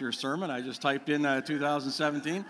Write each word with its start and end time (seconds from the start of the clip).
your 0.00 0.10
sermon. 0.10 0.50
I 0.50 0.60
just 0.60 0.82
typed 0.82 1.08
in 1.08 1.24
uh, 1.24 1.40
2017. 1.40 2.44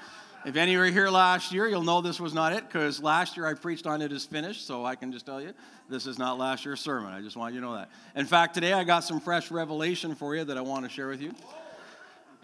If 0.46 0.56
any 0.56 0.78
were 0.78 0.86
here 0.86 1.10
last 1.10 1.52
year, 1.52 1.68
you'll 1.68 1.82
know 1.82 2.00
this 2.00 2.18
was 2.18 2.32
not 2.32 2.54
it 2.54 2.66
because 2.66 3.02
last 3.02 3.36
year 3.36 3.44
I 3.44 3.52
preached 3.52 3.86
on 3.86 4.00
it 4.00 4.12
is 4.12 4.24
finished. 4.24 4.66
So 4.66 4.86
I 4.86 4.94
can 4.94 5.12
just 5.12 5.26
tell 5.26 5.42
you, 5.42 5.52
this 5.90 6.06
is 6.06 6.18
not 6.18 6.38
last 6.38 6.64
year's 6.64 6.80
sermon. 6.80 7.12
I 7.12 7.20
just 7.20 7.36
want 7.36 7.52
you 7.52 7.60
to 7.60 7.66
know 7.66 7.74
that. 7.74 7.90
In 8.16 8.24
fact, 8.24 8.54
today 8.54 8.72
I 8.72 8.82
got 8.82 9.00
some 9.00 9.20
fresh 9.20 9.50
revelation 9.50 10.14
for 10.14 10.34
you 10.34 10.42
that 10.44 10.56
I 10.56 10.62
want 10.62 10.86
to 10.86 10.88
share 10.88 11.08
with 11.08 11.20
you. 11.20 11.34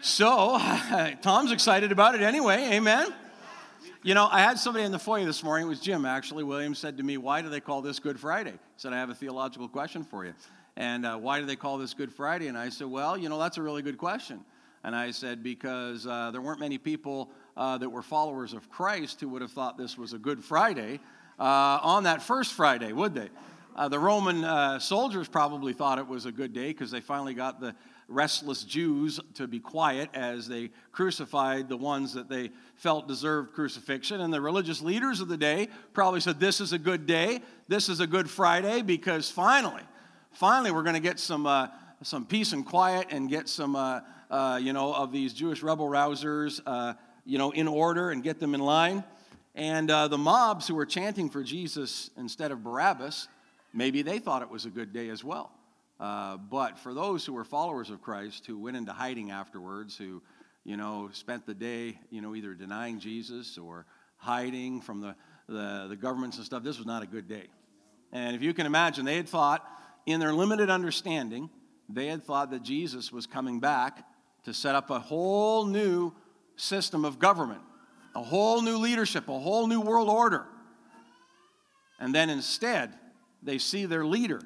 So 0.01 0.59
Tom's 1.23 1.51
excited 1.51 1.91
about 1.91 2.13
it 2.13 2.21
anyway. 2.21 2.69
Amen. 2.73 3.11
You 4.03 4.13
know, 4.13 4.27
I 4.31 4.41
had 4.41 4.59
somebody 4.59 4.85
in 4.85 4.91
the 4.91 4.99
foyer 4.99 5.25
this 5.25 5.43
morning. 5.43 5.65
It 5.65 5.69
was 5.69 5.79
Jim, 5.79 6.05
actually. 6.05 6.43
William 6.43 6.75
said 6.75 6.97
to 6.97 7.03
me, 7.03 7.17
Why 7.17 7.41
do 7.41 7.49
they 7.49 7.59
call 7.59 7.81
this 7.81 7.97
Good 7.97 8.19
Friday? 8.19 8.51
He 8.51 8.57
said, 8.77 8.93
I 8.93 8.97
have 8.97 9.09
a 9.09 9.15
theological 9.15 9.67
question 9.67 10.03
for 10.03 10.25
you. 10.25 10.35
And 10.75 11.07
uh, 11.07 11.17
why 11.17 11.39
do 11.39 11.47
they 11.47 11.55
call 11.55 11.79
this 11.79 11.95
Good 11.95 12.13
Friday? 12.13 12.49
And 12.49 12.57
I 12.57 12.69
said, 12.69 12.85
Well, 12.85 13.17
you 13.17 13.29
know, 13.29 13.39
that's 13.39 13.57
a 13.57 13.63
really 13.63 13.81
good 13.81 13.97
question. 13.97 14.45
And 14.83 14.95
I 14.95 15.11
said, 15.11 15.43
because 15.43 16.07
uh, 16.07 16.31
there 16.31 16.41
weren't 16.41 16.59
many 16.59 16.77
people 16.77 17.31
uh, 17.55 17.77
that 17.77 17.89
were 17.89 18.01
followers 18.01 18.53
of 18.53 18.69
Christ 18.69 19.21
who 19.21 19.29
would 19.29 19.41
have 19.41 19.51
thought 19.51 19.77
this 19.77 19.97
was 19.97 20.13
a 20.13 20.17
Good 20.17 20.43
Friday 20.43 20.99
uh, 21.39 21.79
on 21.81 22.03
that 22.03 22.21
first 22.21 22.53
Friday, 22.53 22.91
would 22.91 23.13
they? 23.13 23.29
Uh, 23.75 23.87
the 23.87 23.99
Roman 23.99 24.43
uh, 24.43 24.79
soldiers 24.79 25.27
probably 25.27 25.73
thought 25.73 25.97
it 25.97 26.07
was 26.07 26.25
a 26.25 26.31
good 26.31 26.53
day 26.53 26.67
because 26.67 26.91
they 26.91 26.99
finally 26.99 27.33
got 27.33 27.61
the 27.61 27.73
restless 28.09 28.63
Jews 28.63 29.19
to 29.35 29.47
be 29.47 29.59
quiet 29.59 30.09
as 30.13 30.47
they 30.47 30.71
crucified 30.91 31.69
the 31.69 31.77
ones 31.77 32.13
that 32.13 32.27
they 32.27 32.51
felt 32.75 33.07
deserved 33.07 33.53
crucifixion. 33.53 34.19
And 34.19 34.33
the 34.33 34.41
religious 34.41 34.81
leaders 34.81 35.21
of 35.21 35.29
the 35.29 35.37
day 35.37 35.69
probably 35.93 36.19
said, 36.19 36.39
This 36.39 36.59
is 36.59 36.73
a 36.73 36.77
good 36.77 37.07
day. 37.07 37.39
This 37.69 37.87
is 37.87 38.01
a 38.01 38.07
good 38.07 38.29
Friday 38.29 38.81
because 38.81 39.31
finally, 39.31 39.83
finally, 40.33 40.71
we're 40.71 40.83
going 40.83 40.95
to 40.95 40.99
get 40.99 41.19
some, 41.19 41.45
uh, 41.45 41.67
some 42.03 42.25
peace 42.25 42.53
and 42.53 42.65
quiet 42.65 43.07
and 43.11 43.29
get 43.29 43.47
some 43.47 43.75
uh, 43.75 44.01
uh, 44.29 44.59
you 44.61 44.73
know, 44.73 44.93
of 44.93 45.11
these 45.11 45.33
Jewish 45.33 45.61
rebel 45.61 45.87
rousers, 45.87 46.61
uh, 46.65 46.93
you 47.25 47.37
know, 47.37 47.51
in 47.51 47.67
order 47.67 48.11
and 48.11 48.23
get 48.23 48.39
them 48.39 48.55
in 48.55 48.61
line. 48.61 49.03
And 49.53 49.91
uh, 49.91 50.07
the 50.07 50.17
mobs 50.17 50.67
who 50.67 50.75
were 50.75 50.85
chanting 50.85 51.29
for 51.29 51.43
Jesus 51.43 52.09
instead 52.17 52.51
of 52.51 52.63
Barabbas, 52.63 53.27
maybe 53.73 54.01
they 54.01 54.19
thought 54.19 54.41
it 54.41 54.49
was 54.49 54.65
a 54.65 54.69
good 54.69 54.93
day 54.93 55.09
as 55.09 55.23
well. 55.23 55.51
Uh, 55.99 56.37
but 56.37 56.79
for 56.79 56.93
those 56.93 57.25
who 57.25 57.33
were 57.33 57.43
followers 57.43 57.89
of 57.89 58.01
Christ, 58.01 58.47
who 58.47 58.57
went 58.57 58.77
into 58.77 58.93
hiding 58.93 59.29
afterwards, 59.29 59.97
who, 59.97 60.21
you 60.63 60.77
know, 60.77 61.09
spent 61.11 61.45
the 61.45 61.53
day, 61.53 61.99
you 62.09 62.21
know, 62.21 62.33
either 62.33 62.53
denying 62.53 62.99
Jesus 62.99 63.57
or 63.57 63.85
hiding 64.15 64.81
from 64.81 65.01
the, 65.01 65.15
the, 65.47 65.87
the 65.89 65.95
governments 65.95 66.37
and 66.37 66.45
stuff, 66.45 66.63
this 66.63 66.77
was 66.77 66.87
not 66.87 67.03
a 67.03 67.05
good 67.07 67.27
day. 67.27 67.47
And 68.11 68.35
if 68.35 68.41
you 68.41 68.53
can 68.53 68.65
imagine, 68.65 69.05
they 69.05 69.17
had 69.17 69.29
thought, 69.29 69.67
in 70.05 70.19
their 70.19 70.33
limited 70.33 70.69
understanding, 70.69 71.49
they 71.89 72.07
had 72.07 72.23
thought 72.23 72.51
that 72.51 72.63
Jesus 72.63 73.11
was 73.11 73.27
coming 73.27 73.59
back 73.59 74.05
to 74.43 74.53
set 74.53 74.75
up 74.75 74.89
a 74.89 74.99
whole 74.99 75.65
new 75.65 76.13
system 76.55 77.05
of 77.05 77.19
government, 77.19 77.61
a 78.15 78.21
whole 78.21 78.61
new 78.61 78.77
leadership, 78.77 79.27
a 79.29 79.39
whole 79.39 79.67
new 79.67 79.81
world 79.81 80.09
order. 80.09 80.45
And 81.99 82.13
then 82.15 82.29
instead, 82.29 82.93
they 83.43 83.57
see 83.57 83.85
their 83.85 84.05
leader, 84.05 84.41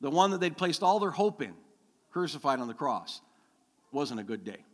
the 0.00 0.10
one 0.10 0.30
that 0.32 0.40
they'd 0.40 0.56
placed 0.56 0.82
all 0.82 0.98
their 0.98 1.10
hope 1.10 1.42
in, 1.42 1.54
crucified 2.10 2.60
on 2.60 2.68
the 2.68 2.74
cross. 2.74 3.20
Wasn't 3.92 4.18
a 4.18 4.24
good 4.24 4.44
day. 4.44 4.64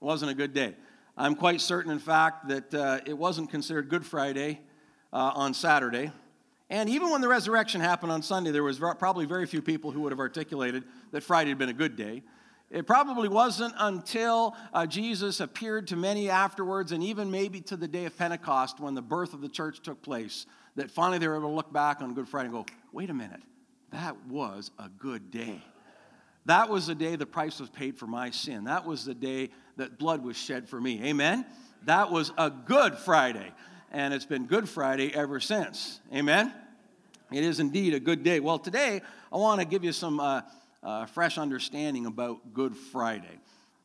Wasn't 0.00 0.30
a 0.30 0.34
good 0.34 0.52
day. 0.52 0.74
I'm 1.16 1.34
quite 1.34 1.60
certain, 1.60 1.92
in 1.92 1.98
fact, 1.98 2.48
that 2.48 2.74
uh, 2.74 3.00
it 3.06 3.16
wasn't 3.16 3.50
considered 3.50 3.88
Good 3.88 4.04
Friday 4.04 4.60
uh, 5.12 5.32
on 5.34 5.54
Saturday. 5.54 6.10
And 6.72 6.88
even 6.88 7.10
when 7.10 7.20
the 7.20 7.28
resurrection 7.28 7.82
happened 7.82 8.12
on 8.12 8.22
Sunday, 8.22 8.50
there 8.50 8.62
was 8.62 8.78
probably 8.78 9.26
very 9.26 9.44
few 9.44 9.60
people 9.60 9.90
who 9.90 10.00
would 10.00 10.10
have 10.10 10.18
articulated 10.18 10.84
that 11.10 11.22
Friday 11.22 11.50
had 11.50 11.58
been 11.58 11.68
a 11.68 11.74
good 11.74 11.96
day. 11.96 12.22
It 12.70 12.86
probably 12.86 13.28
wasn't 13.28 13.74
until 13.76 14.56
uh, 14.72 14.86
Jesus 14.86 15.40
appeared 15.40 15.88
to 15.88 15.96
many 15.96 16.30
afterwards, 16.30 16.90
and 16.92 17.02
even 17.02 17.30
maybe 17.30 17.60
to 17.60 17.76
the 17.76 17.86
day 17.86 18.06
of 18.06 18.16
Pentecost 18.16 18.80
when 18.80 18.94
the 18.94 19.02
birth 19.02 19.34
of 19.34 19.42
the 19.42 19.50
church 19.50 19.82
took 19.82 20.00
place, 20.00 20.46
that 20.76 20.90
finally 20.90 21.18
they 21.18 21.28
were 21.28 21.36
able 21.36 21.50
to 21.50 21.54
look 21.54 21.70
back 21.74 22.00
on 22.00 22.14
Good 22.14 22.26
Friday 22.26 22.46
and 22.46 22.54
go, 22.54 22.64
wait 22.90 23.10
a 23.10 23.14
minute, 23.14 23.42
that 23.90 24.16
was 24.26 24.70
a 24.78 24.88
good 24.88 25.30
day. 25.30 25.62
That 26.46 26.70
was 26.70 26.86
the 26.86 26.94
day 26.94 27.16
the 27.16 27.26
price 27.26 27.60
was 27.60 27.68
paid 27.68 27.98
for 27.98 28.06
my 28.06 28.30
sin. 28.30 28.64
That 28.64 28.86
was 28.86 29.04
the 29.04 29.14
day 29.14 29.50
that 29.76 29.98
blood 29.98 30.24
was 30.24 30.38
shed 30.38 30.66
for 30.70 30.80
me. 30.80 31.04
Amen? 31.04 31.44
That 31.84 32.10
was 32.10 32.32
a 32.38 32.48
good 32.48 32.96
Friday. 32.96 33.52
And 33.90 34.14
it's 34.14 34.24
been 34.24 34.46
Good 34.46 34.70
Friday 34.70 35.14
ever 35.14 35.38
since. 35.38 36.00
Amen? 36.14 36.54
It 37.34 37.44
is 37.44 37.60
indeed 37.60 37.94
a 37.94 38.00
good 38.00 38.22
day. 38.22 38.40
Well, 38.40 38.58
today 38.58 39.00
I 39.32 39.36
want 39.36 39.60
to 39.60 39.66
give 39.66 39.84
you 39.84 39.92
some. 39.92 40.20
Uh, 40.20 40.42
uh, 40.82 41.06
fresh 41.06 41.38
understanding 41.38 42.06
about 42.06 42.52
Good 42.52 42.76
Friday. 42.76 43.38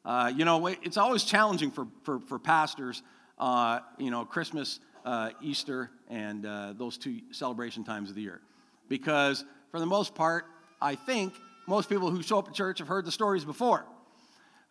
Uh, 0.06 0.32
you 0.36 0.46
know, 0.46 0.66
it's 0.68 0.98
always 0.98 1.24
challenging 1.24 1.70
for, 1.72 1.88
for, 2.04 2.20
for 2.22 2.40
pastors, 2.40 3.04
uh, 3.38 3.80
you 3.98 4.10
know, 4.10 4.26
Christmas, 4.26 4.80
uh, 5.06 5.32
Easter, 5.42 5.92
and 6.10 6.46
uh, 6.46 6.74
those 6.78 6.98
two 6.98 7.20
celebration 7.32 7.84
times 7.84 8.10
of 8.10 8.16
the 8.16 8.22
year. 8.22 8.42
Because 8.88 9.44
for 9.70 9.80
the 9.80 9.86
most 9.86 10.16
part, 10.16 10.46
I 10.82 10.96
think 10.96 11.34
most 11.68 11.90
people 11.90 12.10
who 12.10 12.24
show 12.24 12.40
up 12.40 12.48
at 12.48 12.54
church 12.54 12.80
have 12.80 12.88
heard 12.88 13.06
the 13.06 13.12
stories 13.12 13.44
before. 13.44 13.86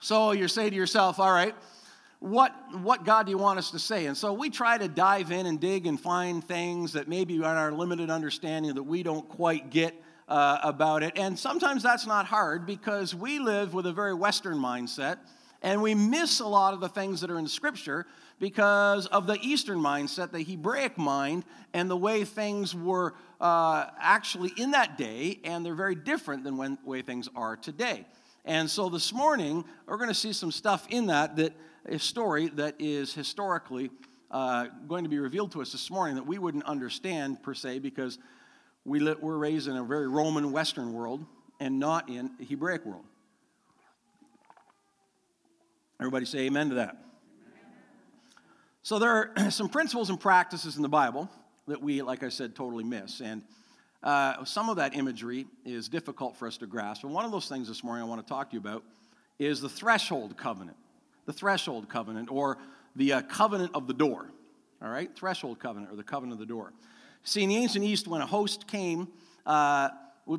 So 0.01 0.33
you 0.33 0.49
say 0.49 0.71
to 0.71 0.77
yourself, 0.77 1.21
all 1.21 1.33
right, 1.33 1.55
what, 2.19 2.55
what 2.81 3.05
God 3.05 3.27
do 3.27 3.31
you 3.31 3.39
want 3.39 3.59
us 3.59 3.71
to 3.73 3.79
say? 3.79 4.07
And 4.07 4.17
so 4.17 4.33
we 4.33 4.51
try 4.51 4.79
to 4.79 4.89
dive 4.89 5.31
in 5.31 5.47
and 5.47 5.61
dig 5.61 5.87
and 5.87 6.01
find 6.01 6.43
things 6.43 6.95
that 6.95 7.09
maybe 7.09 7.37
in 7.37 7.45
our 7.45 7.73
limited 7.73 8.11
understanding 8.11 8.75
that 8.75 8.83
we 8.83 9.03
don't 9.03 9.29
quite 9.29 9.71
get 9.71 9.95
uh, 10.29 10.59
about 10.63 11.03
it. 11.03 11.13
And 11.17 11.39
sometimes 11.39 11.83
that's 11.83 12.07
not 12.07 12.27
hard 12.27 12.67
because 12.67 13.15
we 13.15 13.39
live 13.39 13.75
with 13.75 13.87
a 13.87 13.93
very 13.93 14.15
Western 14.15 14.57
mindset 14.57 15.19
and 15.63 15.83
we 15.83 15.95
miss 15.95 16.41
a 16.41 16.47
lot 16.47 16.75
of 16.75 16.81
the 16.81 16.89
things 16.89 17.21
that 17.21 17.31
are 17.31 17.39
in 17.39 17.49
Scripture 17.49 18.07
because 18.39 19.07
of 19.07 19.27
the 19.27 19.39
Eastern 19.41 19.79
mindset, 19.79 20.31
the 20.31 20.43
Hebraic 20.43 20.99
mind, 20.99 21.45
and 21.73 21.91
the 21.91 21.97
way 21.97 22.25
things 22.25 22.75
were 22.75 23.15
uh, 23.41 23.87
actually 23.99 24.53
in 24.59 24.73
that 24.73 24.99
day, 24.99 25.41
and 25.45 25.65
they're 25.65 25.75
very 25.75 25.95
different 25.95 26.45
than 26.45 26.57
when, 26.57 26.79
way 26.85 27.03
things 27.03 27.29
are 27.35 27.57
today. 27.57 28.07
And 28.45 28.71
so 28.71 28.89
this 28.89 29.13
morning, 29.13 29.65
we're 29.87 29.97
going 29.97 30.09
to 30.09 30.15
see 30.15 30.33
some 30.33 30.53
stuff 30.53 30.87
in 30.91 31.07
that, 31.07 31.37
that 31.37 31.53
a 31.89 31.99
story 31.99 32.49
that 32.49 32.75
is 32.79 33.15
historically 33.15 33.91
uh, 34.31 34.67
going 34.89 35.05
to 35.05 35.11
be 35.11 35.19
revealed 35.19 35.53
to 35.53 35.63
us 35.63 35.73
this 35.73 35.91
morning 35.91 36.17
that 36.17 36.27
we 36.27 36.39
wouldn't 36.39 36.65
understand 36.65 37.43
per 37.43 37.55
se 37.55 37.79
because 37.79 38.19
we 38.85 39.13
we're 39.15 39.37
raised 39.37 39.69
in 39.69 39.77
a 39.77 39.85
very 39.85 40.09
Roman 40.09 40.53
Western 40.53 40.93
world 40.93 41.25
and 41.61 41.79
not 41.79 42.09
in 42.09 42.31
the 42.39 42.45
Hebraic 42.45 42.85
world. 42.85 43.05
Everybody 46.01 46.27
say 46.27 46.41
amen 46.41 46.71
to 46.71 46.75
that. 46.77 46.97
So 48.83 48.99
there 48.99 49.11
are 49.11 49.51
some 49.51 49.69
principles 49.69 50.11
and 50.11 50.21
practices 50.21 50.77
in 50.77 50.83
the 50.83 50.89
Bible 50.89 51.31
that 51.67 51.81
we, 51.81 52.03
like 52.03 52.23
I 52.23 52.29
said, 52.29 52.55
totally 52.55 52.85
miss. 52.85 53.21
And 53.21 53.43
uh, 54.03 54.45
some 54.45 54.69
of 54.69 54.77
that 54.77 54.95
imagery 54.95 55.47
is 55.65 55.89
difficult 55.89 56.37
for 56.37 56.47
us 56.47 56.59
to 56.59 56.67
grasp. 56.67 57.03
And 57.03 57.13
one 57.13 57.25
of 57.25 57.33
those 57.33 57.49
things 57.49 57.67
this 57.67 57.83
morning 57.83 58.05
I 58.05 58.07
want 58.07 58.25
to 58.25 58.29
talk 58.29 58.51
to 58.51 58.55
you 58.55 58.61
about 58.61 58.85
is 59.39 59.61
the 59.61 59.69
threshold 59.69 60.37
covenant. 60.37 60.77
The 61.27 61.33
threshold 61.33 61.89
covenant, 61.89 62.31
or 62.31 62.59
the 62.95 63.13
uh, 63.13 63.23
covenant 63.23 63.73
of 63.75 63.87
the 63.87 63.95
door. 63.95 64.31
All 64.83 64.89
right? 64.89 65.15
Threshold 65.15 65.59
covenant, 65.59 65.93
or 65.93 65.97
the 65.97 66.05
covenant 66.05 66.35
of 66.35 66.39
the 66.39 66.53
door. 66.53 66.73
See, 67.25 67.43
in 67.43 67.49
the 67.49 67.57
ancient 67.57 67.85
East, 67.85 68.07
when 68.07 68.21
a 68.21 68.27
host 68.27 68.67
came, 68.69 69.09
uh, 69.45 69.89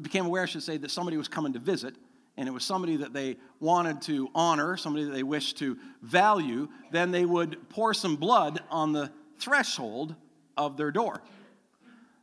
became 0.01 0.25
aware, 0.25 0.43
I 0.43 0.45
should 0.45 0.63
say, 0.63 0.77
that 0.77 0.91
somebody 0.91 1.17
was 1.17 1.27
coming 1.27 1.53
to 1.53 1.59
visit, 1.59 1.95
and 2.37 2.47
it 2.47 2.51
was 2.51 2.63
somebody 2.63 2.97
that 2.97 3.13
they 3.13 3.37
wanted 3.59 4.01
to 4.03 4.29
honor, 4.35 4.77
somebody 4.77 5.05
that 5.05 5.11
they 5.11 5.23
wished 5.23 5.57
to 5.57 5.77
value, 6.01 6.69
then 6.91 7.11
they 7.11 7.25
would 7.25 7.69
pour 7.69 7.93
some 7.93 8.15
blood 8.15 8.61
on 8.69 8.93
the 8.93 9.11
threshold 9.39 10.15
of 10.55 10.77
their 10.77 10.91
door. 10.91 11.21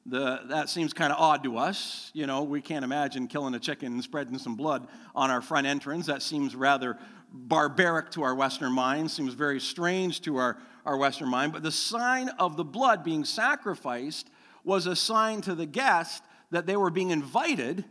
The, 0.06 0.42
that 0.48 0.68
seems 0.68 0.92
kind 0.92 1.12
of 1.12 1.18
odd 1.18 1.42
to 1.44 1.56
us. 1.56 2.10
You 2.12 2.26
know, 2.26 2.42
we 2.42 2.60
can't 2.60 2.84
imagine 2.84 3.26
killing 3.26 3.54
a 3.54 3.58
chicken 3.58 3.94
and 3.94 4.04
spreading 4.04 4.38
some 4.38 4.54
blood 4.54 4.86
on 5.14 5.30
our 5.30 5.40
front 5.40 5.66
entrance. 5.66 6.06
That 6.06 6.22
seems 6.22 6.54
rather 6.54 6.98
barbaric 7.34 8.12
to 8.12 8.22
our 8.22 8.34
Western 8.34 8.72
mind, 8.72 9.10
seems 9.10 9.34
very 9.34 9.60
strange 9.60 10.20
to 10.22 10.36
our, 10.36 10.56
our 10.86 10.96
Western 10.96 11.28
mind. 11.28 11.52
But 11.52 11.64
the 11.64 11.72
sign 11.72 12.28
of 12.38 12.56
the 12.56 12.64
blood 12.64 13.02
being 13.02 13.24
sacrificed 13.24 14.30
was 14.62 14.86
a 14.86 14.94
sign 14.94 15.40
to 15.42 15.54
the 15.54 15.66
guest 15.66 16.22
that 16.52 16.64
they 16.66 16.76
were 16.76 16.90
being 16.90 17.10
invited 17.10 17.84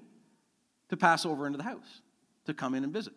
to 0.89 0.97
pass 0.97 1.25
over 1.25 1.45
into 1.45 1.57
the 1.57 1.63
house, 1.63 2.01
to 2.45 2.53
come 2.53 2.73
in 2.73 2.85
and 2.85 2.93
visit. 2.93 3.13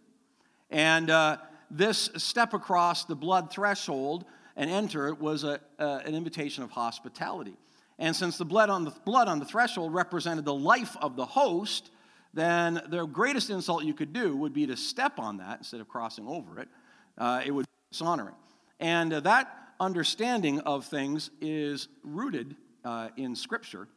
And 0.68 1.10
uh, 1.10 1.36
this 1.70 2.10
step 2.16 2.54
across 2.54 3.04
the 3.04 3.14
blood 3.14 3.52
threshold 3.52 4.24
and 4.56 4.68
enter 4.68 5.06
it 5.08 5.20
was 5.20 5.44
a, 5.44 5.60
uh, 5.78 6.00
an 6.04 6.14
invitation 6.14 6.64
of 6.64 6.72
hospitality. 6.72 7.56
And 7.98 8.14
since 8.16 8.36
the 8.36 8.44
blood 8.44 8.68
on 8.68 8.84
the 8.84 8.90
blood 9.04 9.28
on 9.28 9.38
the 9.38 9.44
threshold 9.44 9.94
represented 9.94 10.44
the 10.44 10.54
life 10.54 10.96
of 11.00 11.14
the 11.16 11.24
host, 11.24 11.90
then 12.36 12.82
the 12.88 13.06
greatest 13.06 13.50
insult 13.50 13.84
you 13.84 13.94
could 13.94 14.12
do 14.12 14.36
would 14.36 14.52
be 14.52 14.66
to 14.66 14.76
step 14.76 15.18
on 15.18 15.38
that 15.38 15.58
instead 15.58 15.80
of 15.80 15.88
crossing 15.88 16.28
over 16.28 16.60
it. 16.60 16.68
Uh, 17.16 17.42
it 17.44 17.50
would 17.50 17.64
be 17.64 17.72
dishonoring. 17.90 18.34
And 18.78 19.12
uh, 19.12 19.20
that 19.20 19.50
understanding 19.80 20.60
of 20.60 20.84
things 20.84 21.30
is 21.40 21.88
rooted 22.04 22.54
uh, 22.84 23.08
in 23.16 23.34
Scripture. 23.34 23.88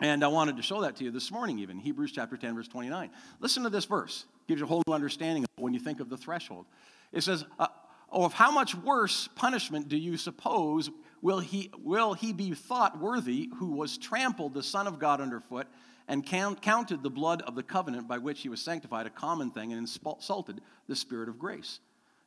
And 0.00 0.24
I 0.24 0.28
wanted 0.28 0.56
to 0.56 0.62
show 0.62 0.80
that 0.80 0.96
to 0.96 1.04
you 1.04 1.10
this 1.10 1.30
morning, 1.30 1.60
even 1.60 1.78
Hebrews 1.78 2.12
chapter 2.12 2.36
10, 2.36 2.56
verse 2.56 2.68
29. 2.68 3.10
Listen 3.38 3.62
to 3.62 3.70
this 3.70 3.84
verse. 3.84 4.24
Gives 4.48 4.60
you 4.60 4.66
a 4.66 4.68
whole 4.68 4.82
new 4.86 4.94
understanding 4.94 5.46
when 5.56 5.72
you 5.72 5.80
think 5.80 6.00
of 6.00 6.08
the 6.08 6.16
threshold. 6.16 6.66
It 7.12 7.22
says, 7.22 7.44
uh, 7.58 7.68
Oh, 8.12 8.24
of 8.24 8.32
how 8.32 8.50
much 8.50 8.74
worse 8.74 9.28
punishment 9.36 9.88
do 9.88 9.96
you 9.96 10.16
suppose 10.16 10.90
will 11.22 11.38
he, 11.38 11.70
will 11.78 12.14
he 12.14 12.32
be 12.32 12.54
thought 12.54 12.98
worthy 12.98 13.48
who 13.56 13.72
was 13.72 13.98
trampled 13.98 14.54
the 14.54 14.62
Son 14.62 14.88
of 14.88 14.98
God 14.98 15.20
underfoot 15.20 15.68
and 16.10 16.26
count, 16.26 16.60
counted 16.60 17.04
the 17.04 17.08
blood 17.08 17.40
of 17.42 17.54
the 17.54 17.62
covenant 17.62 18.08
by 18.08 18.18
which 18.18 18.40
he 18.40 18.48
was 18.48 18.60
sanctified 18.60 19.06
a 19.06 19.10
common 19.10 19.50
thing 19.50 19.72
and 19.72 19.78
insulted 19.78 20.60
the 20.88 20.96
Spirit 20.96 21.28
of 21.28 21.38
grace? 21.38 21.78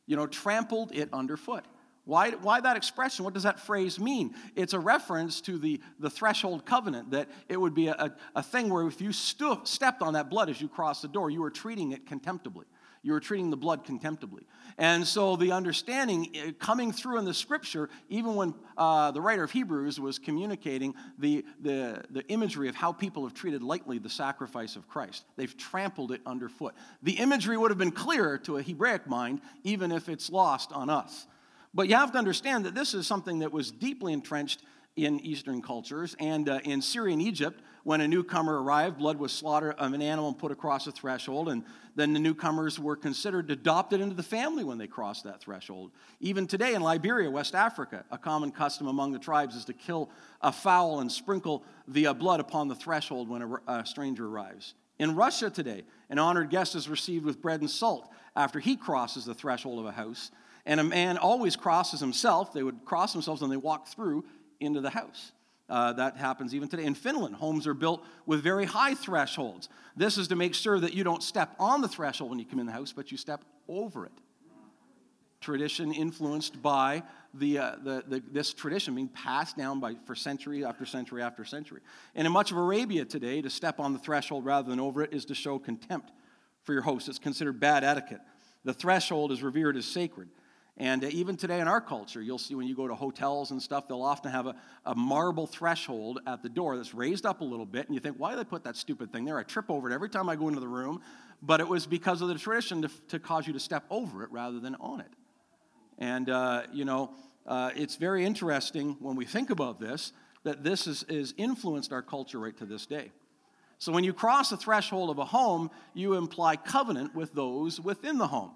You 0.06 0.16
know, 0.16 0.26
trampled 0.26 0.90
it 0.92 1.10
underfoot. 1.12 1.66
Why, 2.06 2.30
why 2.30 2.60
that 2.60 2.78
expression? 2.78 3.26
What 3.26 3.34
does 3.34 3.42
that 3.42 3.60
phrase 3.60 4.00
mean? 4.00 4.34
It's 4.56 4.72
a 4.72 4.78
reference 4.78 5.42
to 5.42 5.58
the, 5.58 5.80
the 5.98 6.08
threshold 6.08 6.64
covenant, 6.64 7.10
that 7.10 7.28
it 7.48 7.58
would 7.58 7.74
be 7.74 7.88
a, 7.88 8.14
a 8.34 8.42
thing 8.42 8.70
where 8.70 8.86
if 8.86 9.02
you 9.02 9.12
stu- 9.12 9.60
stepped 9.64 10.00
on 10.00 10.14
that 10.14 10.30
blood 10.30 10.48
as 10.48 10.60
you 10.60 10.68
crossed 10.68 11.02
the 11.02 11.08
door, 11.08 11.30
you 11.30 11.42
were 11.42 11.50
treating 11.50 11.92
it 11.92 12.06
contemptibly. 12.06 12.64
You 13.04 13.12
were 13.12 13.20
treating 13.20 13.50
the 13.50 13.56
blood 13.56 13.84
contemptibly. 13.84 14.46
And 14.78 15.06
so 15.06 15.36
the 15.36 15.52
understanding 15.52 16.30
eh, 16.34 16.52
coming 16.58 16.90
through 16.90 17.18
in 17.18 17.26
the 17.26 17.34
scripture, 17.34 17.90
even 18.08 18.34
when 18.34 18.54
uh, 18.78 19.10
the 19.10 19.20
writer 19.20 19.44
of 19.44 19.50
Hebrews 19.50 20.00
was 20.00 20.18
communicating 20.18 20.94
the, 21.18 21.44
the, 21.60 22.02
the 22.10 22.26
imagery 22.28 22.68
of 22.68 22.74
how 22.74 22.92
people 22.92 23.22
have 23.24 23.34
treated 23.34 23.62
lightly 23.62 23.98
the 23.98 24.08
sacrifice 24.08 24.74
of 24.74 24.88
Christ, 24.88 25.26
they've 25.36 25.54
trampled 25.56 26.12
it 26.12 26.22
underfoot. 26.24 26.74
The 27.02 27.12
imagery 27.12 27.58
would 27.58 27.70
have 27.70 27.78
been 27.78 27.92
clearer 27.92 28.38
to 28.38 28.56
a 28.56 28.62
Hebraic 28.62 29.06
mind, 29.06 29.42
even 29.62 29.92
if 29.92 30.08
it's 30.08 30.30
lost 30.30 30.72
on 30.72 30.88
us. 30.88 31.26
But 31.74 31.88
you 31.88 31.96
have 31.96 32.12
to 32.12 32.18
understand 32.18 32.64
that 32.64 32.74
this 32.74 32.94
is 32.94 33.06
something 33.06 33.40
that 33.40 33.52
was 33.52 33.70
deeply 33.70 34.14
entrenched 34.14 34.62
in 34.96 35.18
Eastern 35.20 35.60
cultures. 35.60 36.14
And 36.20 36.48
uh, 36.48 36.60
in 36.64 36.80
Syria 36.80 37.14
and 37.14 37.22
Egypt, 37.22 37.60
when 37.82 38.00
a 38.00 38.08
newcomer 38.08 38.62
arrived, 38.62 38.98
blood 38.98 39.18
was 39.18 39.32
slaughtered 39.32 39.74
of 39.76 39.92
an 39.92 40.00
animal 40.00 40.28
and 40.28 40.38
put 40.38 40.52
across 40.52 40.86
a 40.86 40.92
threshold, 40.92 41.48
and 41.48 41.64
then 41.96 42.12
the 42.12 42.18
newcomers 42.18 42.78
were 42.78 42.96
considered 42.96 43.50
adopted 43.50 44.00
into 44.00 44.14
the 44.14 44.22
family 44.22 44.64
when 44.64 44.78
they 44.78 44.86
crossed 44.86 45.24
that 45.24 45.40
threshold. 45.40 45.90
Even 46.20 46.46
today 46.46 46.74
in 46.74 46.82
Liberia, 46.82 47.30
West 47.30 47.54
Africa, 47.54 48.04
a 48.10 48.16
common 48.16 48.50
custom 48.50 48.86
among 48.86 49.12
the 49.12 49.18
tribes 49.18 49.54
is 49.54 49.64
to 49.66 49.74
kill 49.74 50.10
a 50.40 50.50
fowl 50.50 51.00
and 51.00 51.12
sprinkle 51.12 51.64
the 51.86 52.06
uh, 52.06 52.14
blood 52.14 52.40
upon 52.40 52.68
the 52.68 52.74
threshold 52.74 53.28
when 53.28 53.42
a, 53.42 53.60
a 53.66 53.86
stranger 53.86 54.26
arrives. 54.26 54.74
In 54.98 55.14
Russia 55.14 55.50
today, 55.50 55.82
an 56.08 56.18
honored 56.18 56.50
guest 56.50 56.74
is 56.74 56.88
received 56.88 57.24
with 57.24 57.42
bread 57.42 57.60
and 57.60 57.70
salt 57.70 58.08
after 58.36 58.60
he 58.60 58.76
crosses 58.76 59.24
the 59.24 59.34
threshold 59.34 59.80
of 59.80 59.86
a 59.86 59.92
house. 59.92 60.30
And 60.66 60.80
a 60.80 60.84
man 60.84 61.18
always 61.18 61.56
crosses 61.56 62.00
himself. 62.00 62.52
They 62.52 62.62
would 62.62 62.84
cross 62.84 63.12
themselves 63.12 63.42
and 63.42 63.52
they 63.52 63.56
walk 63.56 63.88
through 63.88 64.24
into 64.60 64.80
the 64.80 64.90
house. 64.90 65.32
Uh, 65.68 65.94
that 65.94 66.16
happens 66.16 66.54
even 66.54 66.68
today. 66.68 66.84
In 66.84 66.94
Finland, 66.94 67.36
homes 67.36 67.66
are 67.66 67.74
built 67.74 68.04
with 68.26 68.42
very 68.42 68.66
high 68.66 68.94
thresholds. 68.94 69.70
This 69.96 70.18
is 70.18 70.28
to 70.28 70.36
make 70.36 70.54
sure 70.54 70.78
that 70.78 70.92
you 70.92 71.04
don't 71.04 71.22
step 71.22 71.54
on 71.58 71.80
the 71.80 71.88
threshold 71.88 72.30
when 72.30 72.38
you 72.38 72.44
come 72.44 72.58
in 72.58 72.66
the 72.66 72.72
house, 72.72 72.92
but 72.92 73.10
you 73.10 73.16
step 73.16 73.44
over 73.66 74.04
it. 74.04 74.12
Tradition 75.40 75.92
influenced 75.92 76.60
by 76.60 77.02
the, 77.32 77.58
uh, 77.58 77.76
the, 77.82 78.04
the, 78.06 78.22
this 78.30 78.52
tradition 78.52 78.94
being 78.94 79.08
passed 79.08 79.56
down 79.56 79.80
by, 79.80 79.94
for 80.06 80.14
century 80.14 80.64
after 80.64 80.84
century 80.84 81.22
after 81.22 81.44
century. 81.44 81.80
And 82.14 82.26
in 82.26 82.32
much 82.32 82.50
of 82.50 82.58
Arabia 82.58 83.04
today, 83.04 83.40
to 83.40 83.50
step 83.50 83.80
on 83.80 83.92
the 83.92 83.98
threshold 83.98 84.44
rather 84.44 84.68
than 84.68 84.80
over 84.80 85.02
it 85.02 85.12
is 85.12 85.24
to 85.26 85.34
show 85.34 85.58
contempt 85.58 86.12
for 86.62 86.72
your 86.72 86.82
host. 86.82 87.08
It's 87.08 87.18
considered 87.18 87.58
bad 87.58 87.84
etiquette. 87.84 88.20
The 88.64 88.74
threshold 88.74 89.32
is 89.32 89.42
revered 89.42 89.76
as 89.76 89.86
sacred. 89.86 90.28
And 90.76 91.04
even 91.04 91.36
today 91.36 91.60
in 91.60 91.68
our 91.68 91.80
culture, 91.80 92.20
you'll 92.20 92.38
see 92.38 92.56
when 92.56 92.66
you 92.66 92.74
go 92.74 92.88
to 92.88 92.96
hotels 92.96 93.52
and 93.52 93.62
stuff, 93.62 93.86
they'll 93.86 94.02
often 94.02 94.32
have 94.32 94.46
a, 94.46 94.56
a 94.84 94.94
marble 94.94 95.46
threshold 95.46 96.18
at 96.26 96.42
the 96.42 96.48
door 96.48 96.76
that's 96.76 96.92
raised 96.92 97.24
up 97.24 97.42
a 97.42 97.44
little 97.44 97.66
bit. 97.66 97.86
And 97.86 97.94
you 97.94 98.00
think, 98.00 98.16
why 98.18 98.30
did 98.30 98.40
they 98.40 98.44
put 98.44 98.64
that 98.64 98.76
stupid 98.76 99.12
thing 99.12 99.24
there? 99.24 99.38
I 99.38 99.44
trip 99.44 99.66
over 99.70 99.88
it 99.88 99.94
every 99.94 100.08
time 100.08 100.28
I 100.28 100.34
go 100.34 100.48
into 100.48 100.58
the 100.58 100.66
room. 100.66 101.00
But 101.40 101.60
it 101.60 101.68
was 101.68 101.86
because 101.86 102.22
of 102.22 102.28
the 102.28 102.34
tradition 102.34 102.82
to, 102.82 102.90
to 103.08 103.20
cause 103.20 103.46
you 103.46 103.52
to 103.52 103.60
step 103.60 103.84
over 103.88 104.24
it 104.24 104.32
rather 104.32 104.58
than 104.58 104.74
on 104.76 105.00
it. 105.00 105.12
And, 105.98 106.28
uh, 106.28 106.62
you 106.72 106.84
know, 106.84 107.12
uh, 107.46 107.70
it's 107.76 107.94
very 107.94 108.24
interesting 108.24 108.96
when 108.98 109.14
we 109.14 109.26
think 109.26 109.50
about 109.50 109.78
this 109.78 110.12
that 110.42 110.64
this 110.64 110.86
has 110.86 111.04
is, 111.04 111.30
is 111.30 111.34
influenced 111.36 111.92
our 111.92 112.02
culture 112.02 112.38
right 112.40 112.56
to 112.58 112.66
this 112.66 112.84
day. 112.84 113.12
So 113.78 113.92
when 113.92 114.04
you 114.04 114.12
cross 114.12 114.50
the 114.50 114.56
threshold 114.56 115.10
of 115.10 115.18
a 115.18 115.24
home, 115.24 115.70
you 115.94 116.14
imply 116.14 116.56
covenant 116.56 117.14
with 117.14 117.32
those 117.32 117.80
within 117.80 118.18
the 118.18 118.26
home. 118.26 118.52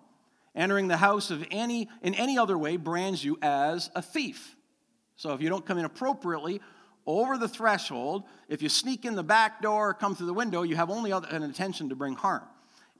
Entering 0.59 0.89
the 0.89 0.97
house 0.97 1.31
of 1.31 1.47
any 1.53 1.89
in 2.03 2.15
any 2.15 2.37
other 2.37 2.59
way 2.59 2.77
brands 2.77 3.25
you 3.25 3.39
as 3.41 3.91
a 3.95 4.03
thief. 4.03 4.57
So 5.15 5.33
if 5.33 5.41
you 5.41 5.49
don't 5.49 5.65
come 5.65 5.79
in 5.79 5.85
appropriately 5.85 6.61
over 7.07 7.39
the 7.39 7.49
threshold, 7.49 8.25
if 8.49 8.61
you 8.61 8.69
sneak 8.69 9.05
in 9.05 9.15
the 9.15 9.23
back 9.23 9.63
door 9.63 9.91
or 9.91 9.95
come 9.95 10.17
through 10.17 10.27
the 10.27 10.35
window, 10.35 10.63
you 10.63 10.75
have 10.75 10.91
only 10.91 11.13
an 11.13 11.45
intention 11.45 11.89
to 11.91 11.95
bring 11.95 12.15
harm. 12.15 12.43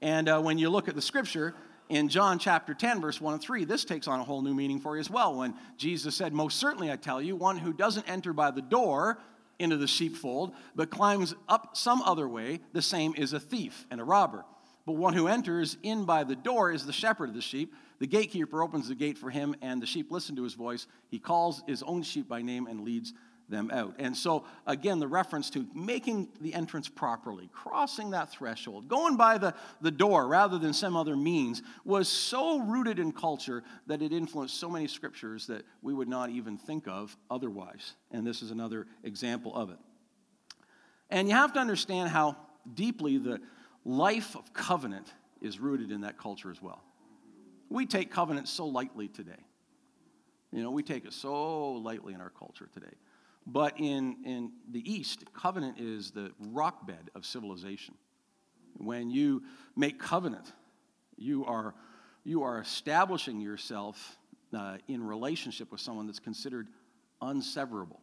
And 0.01 0.29
uh, 0.29 0.41
when 0.41 0.57
you 0.57 0.69
look 0.69 0.87
at 0.87 0.95
the 0.95 1.01
scripture 1.01 1.53
in 1.89 2.07
John 2.07 2.39
chapter 2.39 2.73
10, 2.73 3.01
verse 3.01 3.19
1 3.19 3.33
and 3.33 3.43
3, 3.43 3.65
this 3.65 3.83
takes 3.83 4.07
on 4.07 4.21
a 4.21 4.23
whole 4.23 4.41
new 4.41 4.53
meaning 4.53 4.79
for 4.79 4.95
you 4.95 5.01
as 5.01 5.09
well. 5.09 5.35
When 5.35 5.53
Jesus 5.75 6.15
said, 6.15 6.31
Most 6.31 6.59
certainly 6.59 6.89
I 6.89 6.95
tell 6.95 7.21
you, 7.21 7.35
one 7.35 7.57
who 7.57 7.73
doesn't 7.73 8.09
enter 8.09 8.31
by 8.31 8.51
the 8.51 8.61
door 8.61 9.19
into 9.59 9.75
the 9.75 9.87
sheepfold, 9.87 10.53
but 10.75 10.89
climbs 10.89 11.35
up 11.49 11.75
some 11.75 12.01
other 12.03 12.27
way, 12.27 12.61
the 12.71 12.81
same 12.81 13.13
is 13.17 13.33
a 13.33 13.39
thief 13.39 13.85
and 13.91 13.99
a 13.99 14.03
robber. 14.05 14.45
But 14.89 14.97
one 14.97 15.13
who 15.13 15.27
enters 15.27 15.77
in 15.83 16.05
by 16.05 16.23
the 16.23 16.35
door 16.35 16.71
is 16.71 16.83
the 16.83 16.91
shepherd 16.91 17.29
of 17.29 17.35
the 17.35 17.43
sheep. 17.43 17.75
The 17.99 18.07
gatekeeper 18.07 18.63
opens 18.63 18.87
the 18.87 18.95
gate 18.95 19.19
for 19.19 19.29
him, 19.29 19.55
and 19.61 19.79
the 19.79 19.85
sheep 19.85 20.11
listen 20.11 20.35
to 20.37 20.43
his 20.43 20.55
voice. 20.55 20.87
He 21.09 21.19
calls 21.19 21.61
his 21.67 21.83
own 21.83 22.01
sheep 22.01 22.27
by 22.27 22.41
name 22.41 22.65
and 22.65 22.81
leads 22.81 23.13
them 23.47 23.69
out. 23.69 23.93
And 23.99 24.17
so, 24.17 24.45
again, 24.65 24.97
the 24.97 25.07
reference 25.07 25.51
to 25.51 25.67
making 25.75 26.29
the 26.41 26.55
entrance 26.55 26.89
properly, 26.89 27.51
crossing 27.53 28.09
that 28.09 28.31
threshold, 28.31 28.87
going 28.87 29.15
by 29.15 29.37
the, 29.37 29.53
the 29.79 29.91
door 29.91 30.27
rather 30.27 30.57
than 30.57 30.73
some 30.73 30.95
other 30.95 31.15
means, 31.15 31.61
was 31.85 32.09
so 32.09 32.57
rooted 32.57 32.97
in 32.97 33.11
culture 33.11 33.61
that 33.85 34.01
it 34.01 34.11
influenced 34.11 34.59
so 34.59 34.71
many 34.71 34.87
scriptures 34.87 35.45
that 35.45 35.67
we 35.83 35.93
would 35.93 36.09
not 36.09 36.31
even 36.31 36.57
think 36.57 36.87
of 36.87 37.15
otherwise. 37.29 37.93
And 38.09 38.25
this 38.25 38.41
is 38.41 38.49
another 38.49 38.87
example 39.03 39.55
of 39.55 39.69
it. 39.69 39.77
And 41.11 41.27
you 41.29 41.35
have 41.35 41.53
to 41.53 41.59
understand 41.59 42.09
how 42.09 42.37
deeply 42.73 43.19
the 43.19 43.39
life 43.89 44.35
of 44.35 44.53
covenant 44.53 45.13
is 45.41 45.59
rooted 45.59 45.91
in 45.91 46.01
that 46.01 46.17
culture 46.17 46.51
as 46.51 46.61
well. 46.61 46.83
We 47.69 47.85
take 47.85 48.11
covenant 48.11 48.47
so 48.47 48.67
lightly 48.67 49.07
today. 49.07 49.43
You 50.51 50.63
know, 50.63 50.71
we 50.71 50.83
take 50.83 51.05
it 51.05 51.13
so 51.13 51.73
lightly 51.73 52.13
in 52.13 52.21
our 52.21 52.29
culture 52.29 52.69
today. 52.71 52.93
But 53.47 53.79
in, 53.79 54.17
in 54.25 54.51
the 54.71 54.91
East, 54.91 55.23
covenant 55.33 55.79
is 55.79 56.11
the 56.11 56.31
rock 56.51 56.85
bed 56.85 57.09
of 57.15 57.25
civilization. 57.25 57.95
When 58.77 59.09
you 59.09 59.43
make 59.75 59.99
covenant, 59.99 60.51
you 61.17 61.45
are, 61.45 61.73
you 62.23 62.43
are 62.43 62.59
establishing 62.59 63.41
yourself 63.41 64.17
uh, 64.55 64.77
in 64.87 65.03
relationship 65.03 65.71
with 65.71 65.81
someone 65.81 66.05
that's 66.05 66.19
considered 66.19 66.67
unseverable. 67.21 67.99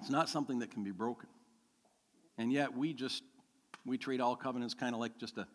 It's 0.00 0.10
not 0.10 0.28
something 0.28 0.60
that 0.60 0.70
can 0.70 0.84
be 0.84 0.92
broken. 0.92 1.28
And 2.38 2.52
yet 2.52 2.76
we 2.76 2.92
just, 2.92 3.24
we 3.84 3.98
treat 3.98 4.20
all 4.20 4.36
covenants 4.36 4.72
kind 4.72 4.94
of 4.94 5.00
like 5.00 5.18
just 5.18 5.36
a, 5.38 5.46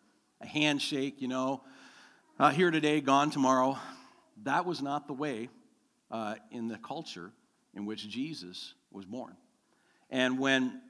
a 0.42 0.46
handshake, 0.46 1.22
you 1.22 1.28
know, 1.28 1.62
uh, 2.38 2.50
here 2.50 2.70
today, 2.70 3.00
gone 3.00 3.30
tomorrow. 3.30 3.78
That 4.42 4.66
was 4.66 4.82
not 4.82 5.06
the 5.06 5.14
way 5.14 5.48
uh, 6.10 6.34
in 6.50 6.68
the 6.68 6.76
culture 6.76 7.30
in 7.72 7.86
which 7.86 8.06
Jesus 8.06 8.74
was 8.90 9.06
born. 9.06 9.34
And 10.10 10.38
when 10.38 10.82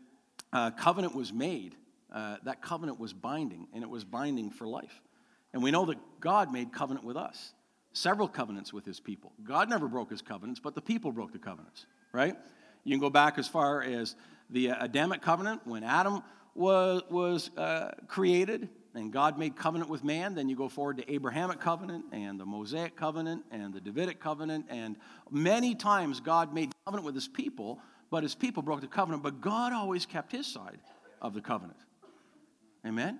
uh, 0.52 0.72
covenant 0.72 1.14
was 1.14 1.32
made, 1.32 1.76
uh, 2.12 2.38
that 2.42 2.60
covenant 2.60 2.98
was 2.98 3.12
binding, 3.12 3.68
and 3.72 3.82
it 3.82 3.88
was 3.88 4.04
binding 4.04 4.50
for 4.50 4.66
life. 4.66 5.00
And 5.52 5.62
we 5.62 5.70
know 5.70 5.86
that 5.86 5.98
God 6.20 6.52
made 6.52 6.72
covenant 6.72 7.06
with 7.06 7.16
us, 7.16 7.52
several 7.92 8.26
covenants 8.26 8.72
with 8.72 8.84
his 8.84 8.98
people. 8.98 9.32
God 9.44 9.68
never 9.68 9.86
broke 9.86 10.10
his 10.10 10.22
covenants, 10.22 10.58
but 10.58 10.74
the 10.74 10.82
people 10.82 11.12
broke 11.12 11.32
the 11.32 11.38
covenants, 11.38 11.86
right? 12.12 12.36
You 12.82 12.92
can 12.92 13.00
go 13.00 13.10
back 13.10 13.38
as 13.38 13.46
far 13.46 13.82
as 13.82 14.16
the 14.50 14.68
Adamic 14.68 15.22
covenant 15.22 15.66
when 15.66 15.84
Adam 15.84 16.22
was, 16.54 17.02
was 17.10 17.50
uh, 17.56 17.92
created 18.06 18.68
and 18.94 19.12
God 19.12 19.38
made 19.38 19.56
covenant 19.56 19.90
with 19.90 20.04
man. 20.04 20.34
Then 20.34 20.48
you 20.48 20.56
go 20.56 20.68
forward 20.68 20.98
to 20.98 21.12
Abrahamic 21.12 21.60
covenant 21.60 22.04
and 22.12 22.38
the 22.38 22.46
Mosaic 22.46 22.96
covenant 22.96 23.44
and 23.50 23.74
the 23.74 23.80
Davidic 23.80 24.20
covenant. 24.20 24.66
And 24.68 24.96
many 25.30 25.74
times 25.74 26.20
God 26.20 26.54
made 26.54 26.72
covenant 26.86 27.04
with 27.04 27.14
his 27.14 27.26
people, 27.26 27.80
but 28.10 28.22
his 28.22 28.34
people 28.34 28.62
broke 28.62 28.80
the 28.80 28.86
covenant. 28.86 29.22
But 29.22 29.40
God 29.40 29.72
always 29.72 30.06
kept 30.06 30.30
his 30.30 30.46
side 30.46 30.78
of 31.20 31.34
the 31.34 31.40
covenant. 31.40 31.78
Amen? 32.86 33.18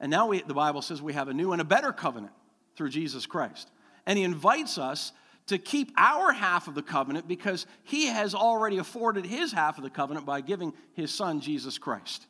And 0.00 0.10
now 0.10 0.26
we, 0.26 0.42
the 0.42 0.54
Bible 0.54 0.82
says 0.82 1.00
we 1.00 1.14
have 1.14 1.28
a 1.28 1.34
new 1.34 1.52
and 1.52 1.60
a 1.60 1.64
better 1.64 1.92
covenant 1.92 2.32
through 2.76 2.90
Jesus 2.90 3.24
Christ. 3.26 3.70
And 4.06 4.18
he 4.18 4.24
invites 4.24 4.76
us 4.76 5.12
to 5.46 5.58
keep 5.58 5.92
our 5.96 6.32
half 6.32 6.68
of 6.68 6.74
the 6.74 6.82
covenant 6.82 7.26
because 7.26 7.66
he 7.82 8.06
has 8.06 8.34
already 8.34 8.78
afforded 8.78 9.26
his 9.26 9.52
half 9.52 9.78
of 9.78 9.84
the 9.84 9.90
covenant 9.90 10.26
by 10.26 10.40
giving 10.40 10.72
his 10.94 11.12
son, 11.12 11.40
Jesus 11.40 11.78
Christ. 11.78 12.26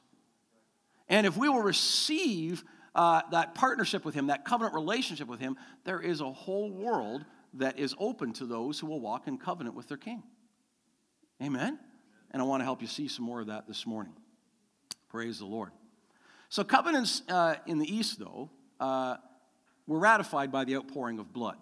And 1.09 1.27
if 1.27 1.37
we 1.37 1.49
will 1.49 1.63
receive 1.63 2.65
uh, 2.95 3.23
that 3.31 3.55
partnership 3.55 4.05
with 4.05 4.15
him, 4.15 4.29
that 4.29 4.45
covenant 4.45 4.75
relationship 4.75 5.29
with 5.29 5.41
him, 5.41 5.57
there 5.85 6.01
is 6.01 6.21
a 6.21 6.31
whole 6.33 6.71
world 6.71 7.25
that 7.55 7.79
is 7.79 7.95
open 7.99 8.33
to 8.35 8.47
those 8.47 8.79
who 8.79 8.87
will 8.87 9.01
walk 9.01 9.27
in 9.27 9.37
covenant 9.37 9.75
with 9.75 9.89
their 9.89 9.97
king. 9.97 10.23
Amen? 11.43 11.79
And 12.31 12.41
I 12.41 12.45
want 12.45 12.61
to 12.61 12.65
help 12.65 12.81
you 12.81 12.89
see 12.89 13.09
some 13.09 13.25
more 13.25 13.41
of 13.41 13.49
that 13.49 13.67
this 13.67 13.87
morning. 13.87 14.13
Praise 15.09 15.39
the 15.39 15.47
Lord. 15.47 15.73
So, 16.49 16.65
covenants 16.65 17.23
uh, 17.29 17.57
in 17.67 17.79
the 17.79 17.93
East, 17.93 18.19
though, 18.19 18.51
uh, 18.79 19.17
were 19.87 19.99
ratified 19.99 20.53
by 20.53 20.65
the 20.65 20.77
outpouring 20.77 21.19
of 21.19 21.33
blood. 21.33 21.57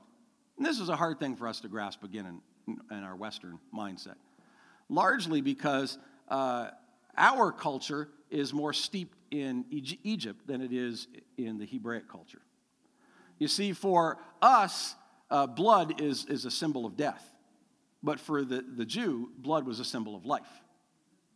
And 0.58 0.66
this 0.66 0.80
is 0.80 0.88
a 0.88 0.96
hard 0.96 1.20
thing 1.20 1.36
for 1.36 1.46
us 1.46 1.60
to 1.60 1.68
grasp 1.68 2.02
again 2.02 2.40
in, 2.66 2.78
in 2.90 3.04
our 3.04 3.14
Western 3.14 3.58
mindset, 3.72 4.16
largely 4.88 5.40
because 5.40 5.98
uh, 6.28 6.70
our 7.16 7.52
culture 7.52 8.08
is 8.28 8.52
more 8.52 8.72
steeped 8.72 9.16
in 9.30 9.64
Egypt 9.70 10.46
than 10.46 10.60
it 10.60 10.72
is 10.72 11.06
in 11.36 11.58
the 11.58 11.66
Hebraic 11.66 12.08
culture. 12.08 12.42
You 13.38 13.46
see, 13.46 13.72
for 13.72 14.18
us, 14.42 14.96
uh, 15.30 15.46
blood 15.46 16.00
is, 16.00 16.24
is 16.26 16.44
a 16.44 16.50
symbol 16.50 16.84
of 16.84 16.96
death. 16.96 17.24
But 18.02 18.20
for 18.20 18.44
the, 18.44 18.64
the 18.76 18.84
Jew, 18.84 19.30
blood 19.38 19.66
was 19.66 19.80
a 19.80 19.84
symbol 19.84 20.16
of 20.16 20.24
life. 20.26 20.48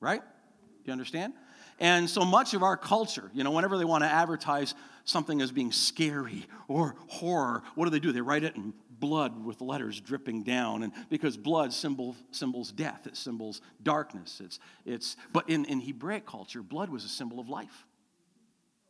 Right? 0.01 0.21
Do 0.21 0.87
you 0.87 0.93
understand? 0.93 1.33
And 1.79 2.11
so 2.11 2.25
much 2.25 2.55
of 2.55 2.63
our 2.63 2.77
culture, 2.77 3.31
you 3.33 3.45
know, 3.45 3.53
whenever 3.53 3.79
they 3.79 3.85
want 3.85 4.05
to 4.05 4.09
advertise 4.09 4.75
something 5.05 5.41
as 5.41 5.53
being 5.53 5.73
scary 5.73 6.47
or 6.69 6.97
horror, 7.09 7.63
what 7.75 7.85
do 7.85 7.91
they 7.91 8.01
do? 8.01 8.13
They 8.13 8.21
write 8.21 8.45
it 8.45 8.57
in 8.57 8.73
blood 9.03 9.45
with 9.45 9.61
letters 9.61 10.01
dripping 10.01 10.45
down. 10.45 10.85
And 10.85 10.93
because 11.11 11.37
blood 11.37 11.73
symbol, 11.73 12.15
symbols 12.31 12.71
death, 12.71 13.09
it 13.09 13.17
symbols 13.17 13.61
darkness. 13.83 14.41
It's, 14.43 14.61
it's, 14.87 15.17
but 15.33 15.51
in, 15.51 15.65
in 15.65 15.81
Hebraic 15.81 16.25
culture, 16.25 16.63
blood 16.63 16.89
was 16.89 17.05
a 17.05 17.09
symbol 17.09 17.41
of 17.41 17.49
life. 17.49 17.85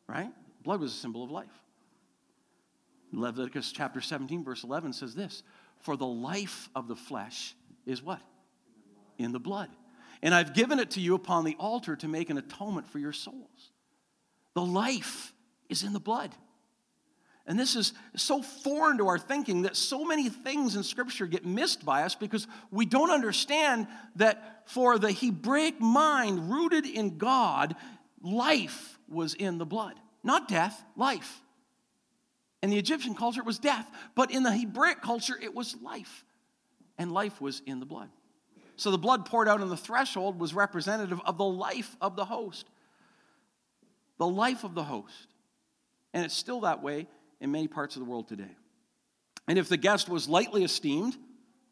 Right? 0.06 0.30
Blood 0.62 0.80
was 0.80 0.92
a 0.92 0.96
symbol 0.96 1.24
of 1.24 1.30
life. 1.30 1.48
Leviticus 3.10 3.72
chapter 3.72 4.02
17, 4.02 4.44
verse 4.44 4.64
11 4.64 4.92
says 4.92 5.14
this 5.14 5.42
For 5.80 5.96
the 5.96 6.06
life 6.06 6.68
of 6.76 6.88
the 6.88 6.96
flesh 6.96 7.54
is 7.86 8.02
what? 8.02 8.20
In 9.16 9.32
the 9.32 9.40
blood. 9.40 9.70
And 10.22 10.34
I've 10.34 10.52
given 10.52 10.78
it 10.78 10.90
to 10.92 11.00
you 11.00 11.14
upon 11.14 11.44
the 11.44 11.56
altar 11.58 11.96
to 11.96 12.06
make 12.06 12.28
an 12.28 12.36
atonement 12.36 12.86
for 12.86 12.98
your 12.98 13.12
souls. 13.14 13.72
The 14.54 14.62
life 14.62 15.32
is 15.70 15.82
in 15.82 15.94
the 15.94 16.00
blood. 16.00 16.34
And 17.46 17.58
this 17.58 17.74
is 17.74 17.92
so 18.16 18.40
foreign 18.40 18.98
to 18.98 19.08
our 19.08 19.18
thinking 19.18 19.62
that 19.62 19.76
so 19.76 20.04
many 20.04 20.28
things 20.28 20.76
in 20.76 20.84
Scripture 20.84 21.26
get 21.26 21.44
missed 21.44 21.84
by 21.84 22.02
us 22.04 22.14
because 22.14 22.46
we 22.70 22.86
don't 22.86 23.10
understand 23.10 23.88
that 24.16 24.68
for 24.68 24.98
the 24.98 25.10
Hebraic 25.10 25.80
mind 25.80 26.50
rooted 26.50 26.86
in 26.86 27.18
God, 27.18 27.74
life 28.22 28.98
was 29.08 29.34
in 29.34 29.58
the 29.58 29.66
blood. 29.66 29.94
Not 30.22 30.46
death, 30.46 30.82
life. 30.96 31.42
In 32.62 32.70
the 32.70 32.78
Egyptian 32.78 33.16
culture, 33.16 33.40
it 33.40 33.46
was 33.46 33.58
death, 33.58 33.90
but 34.14 34.30
in 34.30 34.44
the 34.44 34.52
Hebraic 34.52 35.02
culture, 35.02 35.36
it 35.40 35.52
was 35.52 35.74
life. 35.82 36.24
And 36.96 37.10
life 37.10 37.40
was 37.40 37.60
in 37.66 37.80
the 37.80 37.86
blood. 37.86 38.08
So 38.76 38.92
the 38.92 38.98
blood 38.98 39.26
poured 39.26 39.48
out 39.48 39.60
on 39.60 39.68
the 39.68 39.76
threshold 39.76 40.38
was 40.38 40.54
representative 40.54 41.20
of 41.26 41.38
the 41.38 41.44
life 41.44 41.96
of 42.00 42.14
the 42.14 42.24
host. 42.24 42.68
The 44.18 44.28
life 44.28 44.62
of 44.62 44.74
the 44.74 44.84
host. 44.84 45.26
And 46.14 46.24
it's 46.24 46.34
still 46.34 46.60
that 46.60 46.82
way 46.82 47.08
in 47.42 47.50
many 47.50 47.68
parts 47.68 47.96
of 47.96 48.00
the 48.00 48.08
world 48.08 48.28
today. 48.28 48.56
And 49.46 49.58
if 49.58 49.68
the 49.68 49.76
guest 49.76 50.08
was 50.08 50.28
lightly 50.28 50.64
esteemed, 50.64 51.16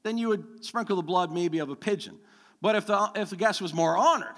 then 0.02 0.18
you 0.18 0.28
would 0.28 0.64
sprinkle 0.64 0.96
the 0.96 1.02
blood 1.02 1.32
maybe 1.32 1.60
of 1.60 1.70
a 1.70 1.76
pigeon. 1.76 2.18
But 2.60 2.76
if 2.76 2.86
the, 2.86 3.10
if 3.14 3.30
the 3.30 3.36
guest 3.36 3.62
was 3.62 3.72
more 3.72 3.96
honored 3.96 4.36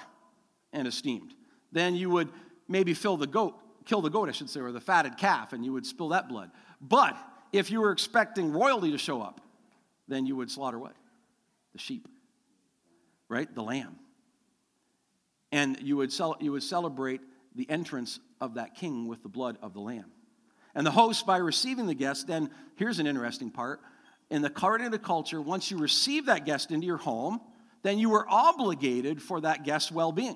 and 0.72 0.86
esteemed, 0.86 1.34
then 1.72 1.96
you 1.96 2.10
would 2.10 2.28
maybe 2.68 2.94
fill 2.94 3.16
the 3.16 3.26
goat 3.26 3.58
kill 3.84 4.00
the 4.00 4.10
goat, 4.10 4.28
I 4.28 4.32
should 4.32 4.50
say, 4.50 4.60
or 4.60 4.72
the 4.72 4.80
fatted 4.80 5.16
calf, 5.16 5.52
and 5.52 5.64
you 5.64 5.72
would 5.72 5.86
spill 5.86 6.10
that 6.10 6.28
blood. 6.28 6.50
But 6.80 7.16
if 7.52 7.70
you 7.70 7.80
were 7.80 7.90
expecting 7.90 8.52
royalty 8.52 8.90
to 8.92 8.98
show 8.98 9.20
up, 9.20 9.40
then 10.08 10.26
you 10.26 10.36
would 10.36 10.50
slaughter 10.50 10.78
what? 10.78 10.94
The 11.72 11.78
sheep, 11.78 12.08
right? 13.28 13.52
The 13.52 13.62
lamb. 13.62 13.96
And 15.50 15.78
you 15.80 15.96
would, 15.98 16.12
cel- 16.12 16.36
you 16.40 16.52
would 16.52 16.62
celebrate 16.62 17.20
the 17.54 17.68
entrance 17.68 18.18
of 18.40 18.54
that 18.54 18.74
king 18.74 19.06
with 19.06 19.22
the 19.22 19.28
blood 19.28 19.58
of 19.62 19.74
the 19.74 19.80
lamb. 19.80 20.10
And 20.74 20.86
the 20.86 20.90
host, 20.90 21.26
by 21.26 21.36
receiving 21.38 21.86
the 21.86 21.94
guest, 21.94 22.26
then 22.26 22.50
here's 22.76 22.98
an 22.98 23.06
interesting 23.06 23.50
part. 23.50 23.80
In 24.30 24.42
the 24.42 24.48
the 24.90 24.98
culture, 24.98 25.40
once 25.40 25.70
you 25.70 25.78
receive 25.78 26.26
that 26.26 26.46
guest 26.46 26.70
into 26.70 26.86
your 26.86 26.96
home, 26.96 27.40
then 27.82 27.98
you 27.98 28.08
were 28.08 28.26
obligated 28.28 29.20
for 29.20 29.40
that 29.42 29.64
guest's 29.64 29.92
well 29.92 30.12
being. 30.12 30.34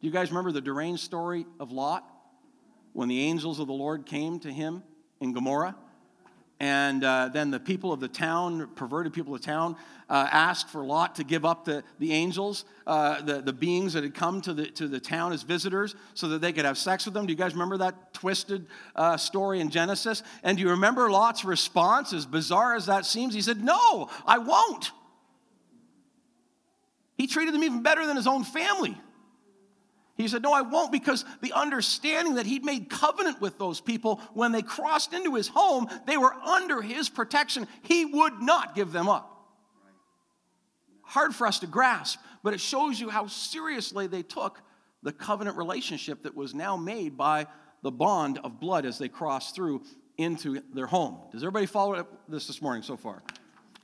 Do 0.00 0.06
you 0.06 0.10
guys 0.10 0.30
remember 0.30 0.52
the 0.52 0.60
deranged 0.60 1.02
story 1.02 1.46
of 1.60 1.72
Lot? 1.72 2.04
when 2.98 3.08
the 3.08 3.20
angels 3.20 3.60
of 3.60 3.68
the 3.68 3.72
Lord 3.72 4.06
came 4.06 4.40
to 4.40 4.52
him 4.52 4.82
in 5.20 5.32
Gomorrah. 5.32 5.76
And 6.60 7.04
uh, 7.04 7.30
then 7.32 7.52
the 7.52 7.60
people 7.60 7.92
of 7.92 8.00
the 8.00 8.08
town, 8.08 8.68
perverted 8.74 9.12
people 9.12 9.32
of 9.32 9.40
the 9.40 9.46
town, 9.46 9.76
uh, 10.10 10.28
asked 10.32 10.70
for 10.70 10.84
Lot 10.84 11.14
to 11.16 11.24
give 11.24 11.44
up 11.44 11.64
the, 11.64 11.84
the 12.00 12.12
angels, 12.12 12.64
uh, 12.84 13.22
the, 13.22 13.40
the 13.40 13.52
beings 13.52 13.92
that 13.92 14.02
had 14.02 14.14
come 14.14 14.40
to 14.40 14.52
the, 14.52 14.66
to 14.72 14.88
the 14.88 14.98
town 14.98 15.32
as 15.32 15.44
visitors, 15.44 15.94
so 16.14 16.28
that 16.28 16.40
they 16.40 16.52
could 16.52 16.64
have 16.64 16.76
sex 16.76 17.04
with 17.04 17.14
them. 17.14 17.26
Do 17.26 17.32
you 17.32 17.38
guys 17.38 17.52
remember 17.52 17.76
that 17.78 18.12
twisted 18.12 18.66
uh, 18.96 19.16
story 19.16 19.60
in 19.60 19.70
Genesis? 19.70 20.24
And 20.42 20.56
do 20.56 20.64
you 20.64 20.70
remember 20.70 21.08
Lot's 21.10 21.44
response, 21.44 22.12
as 22.12 22.26
bizarre 22.26 22.74
as 22.74 22.86
that 22.86 23.06
seems? 23.06 23.34
He 23.34 23.42
said, 23.42 23.62
No, 23.62 24.10
I 24.26 24.38
won't. 24.38 24.90
He 27.16 27.28
treated 27.28 27.54
them 27.54 27.62
even 27.62 27.82
better 27.82 28.04
than 28.06 28.16
his 28.16 28.26
own 28.26 28.42
family. 28.42 28.96
He 30.18 30.26
said, 30.26 30.42
No, 30.42 30.52
I 30.52 30.62
won't, 30.62 30.90
because 30.90 31.24
the 31.40 31.52
understanding 31.52 32.34
that 32.34 32.44
he'd 32.44 32.64
made 32.64 32.90
covenant 32.90 33.40
with 33.40 33.56
those 33.56 33.80
people 33.80 34.16
when 34.34 34.50
they 34.50 34.62
crossed 34.62 35.14
into 35.14 35.36
his 35.36 35.46
home, 35.46 35.88
they 36.06 36.18
were 36.18 36.34
under 36.34 36.82
his 36.82 37.08
protection. 37.08 37.68
He 37.82 38.04
would 38.04 38.40
not 38.40 38.74
give 38.74 38.92
them 38.92 39.08
up. 39.08 39.34
Hard 41.02 41.34
for 41.34 41.46
us 41.46 41.60
to 41.60 41.68
grasp, 41.68 42.18
but 42.42 42.52
it 42.52 42.60
shows 42.60 43.00
you 43.00 43.08
how 43.08 43.28
seriously 43.28 44.08
they 44.08 44.22
took 44.22 44.60
the 45.04 45.12
covenant 45.12 45.56
relationship 45.56 46.24
that 46.24 46.34
was 46.34 46.52
now 46.52 46.76
made 46.76 47.16
by 47.16 47.46
the 47.82 47.92
bond 47.92 48.40
of 48.42 48.58
blood 48.58 48.84
as 48.84 48.98
they 48.98 49.08
crossed 49.08 49.54
through 49.54 49.82
into 50.18 50.60
their 50.74 50.86
home. 50.88 51.20
Does 51.30 51.44
everybody 51.44 51.66
follow 51.66 52.04
this 52.28 52.48
this 52.48 52.60
morning 52.60 52.82
so 52.82 52.96
far? 52.96 53.22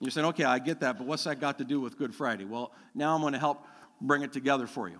You're 0.00 0.10
saying, 0.10 0.26
okay, 0.26 0.42
I 0.42 0.58
get 0.58 0.80
that, 0.80 0.98
but 0.98 1.06
what's 1.06 1.22
that 1.24 1.40
got 1.40 1.58
to 1.58 1.64
do 1.64 1.80
with 1.80 1.96
Good 1.96 2.12
Friday? 2.12 2.44
Well, 2.44 2.72
now 2.92 3.14
I'm 3.14 3.20
going 3.20 3.34
to 3.34 3.38
help 3.38 3.64
bring 4.00 4.22
it 4.22 4.32
together 4.32 4.66
for 4.66 4.88
you. 4.88 4.98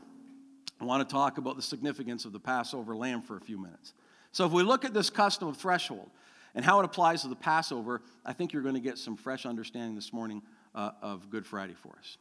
I 0.81 0.85
want 0.85 1.07
to 1.09 1.13
talk 1.13 1.39
about 1.39 1.57
the 1.57 1.63
significance 1.63 2.25
of 2.25 2.33
the 2.33 2.41
Passover 2.41 2.97
lamb 2.97 3.23
for 3.23 3.37
a 3.37 3.41
few 3.41 3.59
minutes. 3.59 3.95
So, 4.33 4.45
if 4.45 4.53
we 4.53 4.63
look 4.63 4.85
at 4.85 4.93
this 4.93 5.11
custom 5.11 5.49
of 5.49 5.57
threshold 5.57 6.11
and 6.55 6.65
how 6.65 6.81
it 6.81 6.85
applies 6.85 7.23
to 7.23 7.29
the 7.29 7.37
Passover, 7.37 8.03
I 8.25 8.33
think 8.33 8.53
you're 8.53 8.63
going 8.63 8.75
to 8.75 8.81
get 8.81 8.99
some 8.99 9.17
fresh 9.17 9.47
understanding 9.47 9.95
this 9.95 10.13
morning 10.13 10.43
uh, 10.75 10.91
of 11.01 11.31
Good 11.31 11.47
Friday 11.47 11.75
for 11.75 11.97
us. 11.99 12.19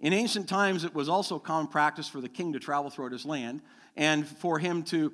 In 0.00 0.12
ancient 0.12 0.48
times, 0.48 0.84
it 0.84 0.94
was 0.94 1.08
also 1.08 1.38
common 1.38 1.66
practice 1.66 2.08
for 2.08 2.20
the 2.20 2.28
king 2.28 2.52
to 2.52 2.60
travel 2.60 2.88
throughout 2.88 3.12
his 3.12 3.26
land 3.26 3.62
and 3.96 4.26
for 4.26 4.60
him 4.60 4.84
to 4.84 5.12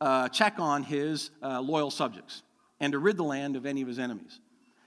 uh, 0.00 0.28
check 0.28 0.58
on 0.58 0.82
his 0.82 1.30
uh, 1.42 1.60
loyal 1.60 1.90
subjects 1.90 2.42
and 2.80 2.92
to 2.92 2.98
rid 2.98 3.16
the 3.16 3.24
land 3.24 3.56
of 3.56 3.64
any 3.64 3.80
of 3.80 3.88
his 3.88 3.98
enemies. 3.98 4.40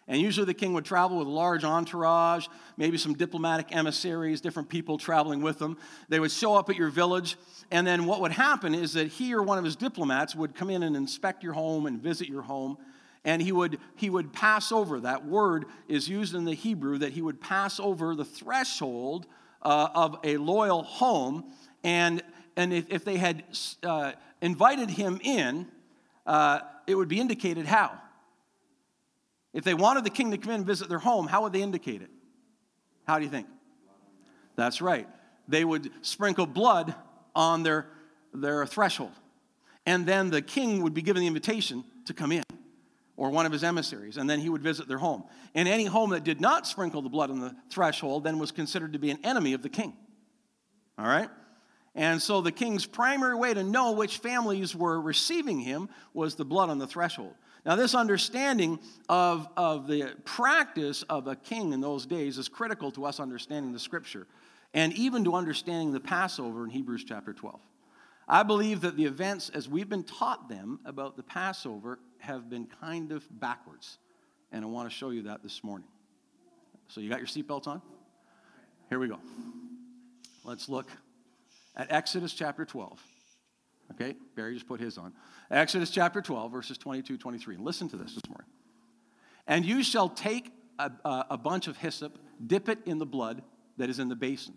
And 0.10 0.20
usually 0.20 0.46
the 0.46 0.56
king 0.56 0.74
would 0.74 0.86
travel 0.86 1.20
with 1.20 1.28
a 1.28 1.32
large 1.32 1.64
entourage, 1.64 2.48
maybe 2.78 2.98
some 2.98 3.14
diplomatic 3.14 3.68
emissaries, 3.74 4.42
different 4.42 4.68
people 4.68 4.98
traveling 4.98 5.42
with 5.44 5.60
them. 5.60 5.78
They 6.10 6.20
would 6.20 6.32
show 6.32 6.56
up 6.56 6.68
at 6.72 6.76
your 6.76 6.90
village, 6.90 7.38
and 7.70 7.86
then 7.86 8.06
what 8.06 8.20
would 8.20 8.32
happen 8.32 8.74
is 8.74 8.94
that 8.94 9.08
he 9.08 9.36
or 9.36 9.44
one 9.44 9.60
of 9.60 9.64
his 9.64 9.76
diplomats 9.76 10.36
would 10.36 10.56
come 10.56 10.72
in 10.72 10.82
and 10.82 10.96
inspect 10.96 11.44
your 11.44 11.54
home 11.54 11.86
and 11.86 12.02
visit 12.02 12.28
your 12.28 12.42
home. 12.42 12.80
And 13.24 13.40
he 13.40 13.52
would, 13.52 13.78
he 13.98 14.10
would 14.10 14.34
pass 14.34 14.72
over, 14.72 15.00
that 15.02 15.26
word 15.26 15.66
is 15.88 16.10
used 16.10 16.34
in 16.34 16.44
the 16.44 16.56
Hebrew, 16.56 16.98
that 16.98 17.14
he 17.14 17.22
would 17.22 17.40
pass 17.40 17.80
over 17.80 18.16
the 18.16 18.26
threshold 18.26 19.28
uh, 19.62 19.90
of 19.94 20.18
a 20.24 20.38
loyal 20.38 20.82
home. 20.82 21.54
And, 21.84 22.24
and 22.56 22.74
if, 22.74 22.86
if 22.90 23.06
they 23.06 23.18
had 23.18 23.44
uh, 23.84 24.14
invited 24.42 24.90
him 24.90 25.20
in, 25.24 25.68
uh, 26.26 26.62
it 26.88 26.96
would 26.96 27.10
be 27.10 27.20
indicated 27.20 27.68
how? 27.68 27.92
If 29.54 29.64
they 29.64 29.74
wanted 29.74 30.04
the 30.04 30.10
king 30.10 30.32
to 30.32 30.38
come 30.38 30.52
in 30.52 30.56
and 30.58 30.66
visit 30.66 30.90
their 30.90 31.00
home, 31.00 31.28
how 31.28 31.44
would 31.44 31.54
they 31.54 31.62
indicate 31.62 32.02
it? 32.02 32.10
How 33.06 33.18
do 33.18 33.26
you 33.26 33.32
think? 33.32 33.48
That's 34.56 34.82
right. 34.82 35.08
They 35.48 35.66
would 35.66 35.92
sprinkle 36.02 36.46
blood 36.46 36.94
on 37.36 37.64
their, 37.64 37.88
their 38.34 38.66
threshold. 38.66 39.12
And 39.86 40.06
then 40.06 40.30
the 40.30 40.42
king 40.42 40.84
would 40.84 40.94
be 40.94 41.02
given 41.02 41.22
the 41.22 41.28
invitation 41.28 41.84
to 42.06 42.14
come 42.14 42.32
in, 42.32 42.44
or 43.18 43.32
one 43.32 43.46
of 43.46 43.52
his 43.52 43.64
emissaries, 43.64 44.18
and 44.18 44.30
then 44.30 44.40
he 44.40 44.50
would 44.50 44.62
visit 44.62 44.88
their 44.88 45.00
home. 45.00 45.24
And 45.56 45.68
any 45.68 45.86
home 45.86 46.12
that 46.12 46.24
did 46.24 46.40
not 46.40 46.68
sprinkle 46.68 47.02
the 47.02 47.10
blood 47.10 47.32
on 47.32 47.40
the 47.40 47.56
threshold 47.72 48.24
then 48.24 48.38
was 48.38 48.52
considered 48.52 48.94
to 48.94 49.00
be 49.00 49.10
an 49.10 49.20
enemy 49.24 49.54
of 49.54 49.64
the 49.64 49.70
king. 49.70 49.94
All 50.98 51.08
right? 51.08 51.30
And 51.96 52.22
so 52.22 52.42
the 52.42 52.52
king's 52.52 52.86
primary 52.86 53.36
way 53.36 53.54
to 53.54 53.64
know 53.64 53.94
which 53.94 54.20
families 54.20 54.76
were 54.76 55.02
receiving 55.02 55.60
him 55.60 55.90
was 56.14 56.36
the 56.36 56.46
blood 56.46 56.70
on 56.70 56.78
the 56.78 56.88
threshold. 56.88 57.34
Now, 57.66 57.76
this 57.76 57.94
understanding 57.94 58.80
of, 59.10 59.48
of 59.58 59.88
the 59.88 60.16
practice 60.24 61.04
of 61.04 61.28
a 61.28 61.36
king 61.36 61.74
in 61.74 61.82
those 61.82 62.06
days 62.06 62.38
is 62.38 62.48
critical 62.48 62.92
to 62.92 63.06
us 63.06 63.20
understanding 63.20 63.74
the 63.74 63.80
scripture 63.80 64.28
and 64.74 64.94
even 64.94 65.24
to 65.26 65.34
understanding 65.34 65.92
the 65.92 66.00
Passover 66.00 66.64
in 66.64 66.70
Hebrews 66.70 67.04
chapter 67.04 67.34
12. 67.34 67.60
I 68.28 68.44
believe 68.44 68.82
that 68.82 68.96
the 68.96 69.06
events, 69.06 69.50
as 69.50 69.68
we've 69.68 69.90
been 69.90 70.04
taught 70.04 70.48
them 70.48 70.80
about 70.86 71.18
the 71.18 71.24
Passover, 71.24 72.00
have 72.20 72.50
been 72.50 72.68
kind 72.80 73.12
of 73.12 73.26
backwards. 73.40 73.98
And 74.52 74.64
I 74.64 74.68
want 74.68 74.90
to 74.90 74.96
show 74.96 75.10
you 75.10 75.24
that 75.24 75.42
this 75.44 75.64
morning. 75.64 75.88
So, 76.88 77.02
you 77.02 77.10
got 77.10 77.20
your 77.20 77.28
seatbelts 77.28 77.68
on? 77.68 77.82
Here 78.90 79.00
we 79.00 79.08
go. 79.08 79.20
Let's 80.44 80.70
look 80.70 80.88
at 81.76 81.92
Exodus 81.92 82.34
chapter 82.34 82.66
12. 82.66 83.00
Okay, 84.00 84.16
Barry 84.36 84.54
just 84.54 84.68
put 84.68 84.80
his 84.80 84.98
on. 84.98 85.14
Exodus 85.52 85.90
chapter 85.90 86.22
12, 86.22 86.52
verses 86.52 86.78
22, 86.78 87.18
23. 87.18 87.58
Listen 87.58 87.90
to 87.90 87.98
this 87.98 88.14
this 88.14 88.28
morning. 88.30 88.48
And 89.46 89.66
you 89.66 89.84
shall 89.84 90.08
take 90.08 90.54
a, 90.78 90.92
a, 91.30 91.38
bunch 91.38 91.68
of 91.68 91.76
hyssop, 91.76 92.18
dip 92.46 92.70
it 92.70 92.80
in 92.86 92.98
the 93.00 93.06
blood 93.06 93.42
that 93.78 93.90
is 93.90 94.00
in 94.00 94.08
the 94.08 94.16
basin, 94.16 94.54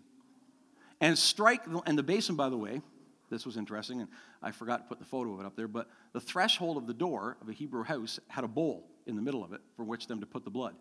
and 1.01 1.17
strike, 1.17 1.61
and 1.85 1.97
the 1.97 2.03
basin, 2.03 2.35
by 2.35 2.47
the 2.47 2.57
way, 2.57 2.81
this 3.29 3.45
was 3.45 3.57
interesting, 3.57 3.99
and 3.99 4.09
I 4.41 4.51
forgot 4.51 4.77
to 4.77 4.83
put 4.83 4.99
the 4.99 5.05
photo 5.05 5.33
of 5.33 5.41
it 5.41 5.45
up 5.45 5.57
there, 5.57 5.67
but 5.67 5.89
the 6.13 6.21
threshold 6.21 6.77
of 6.77 6.87
the 6.87 6.93
door 6.93 7.35
of 7.41 7.49
a 7.49 7.53
Hebrew 7.53 7.83
house 7.83 8.19
had 8.29 8.45
a 8.45 8.47
bowl 8.47 8.87
in 9.07 9.15
the 9.17 9.21
middle 9.21 9.43
of 9.43 9.51
it 9.51 9.59
for 9.75 9.83
which 9.83 10.07
them 10.07 10.21
to 10.21 10.25
put 10.25 10.45
the 10.45 10.51
blood. 10.51 10.75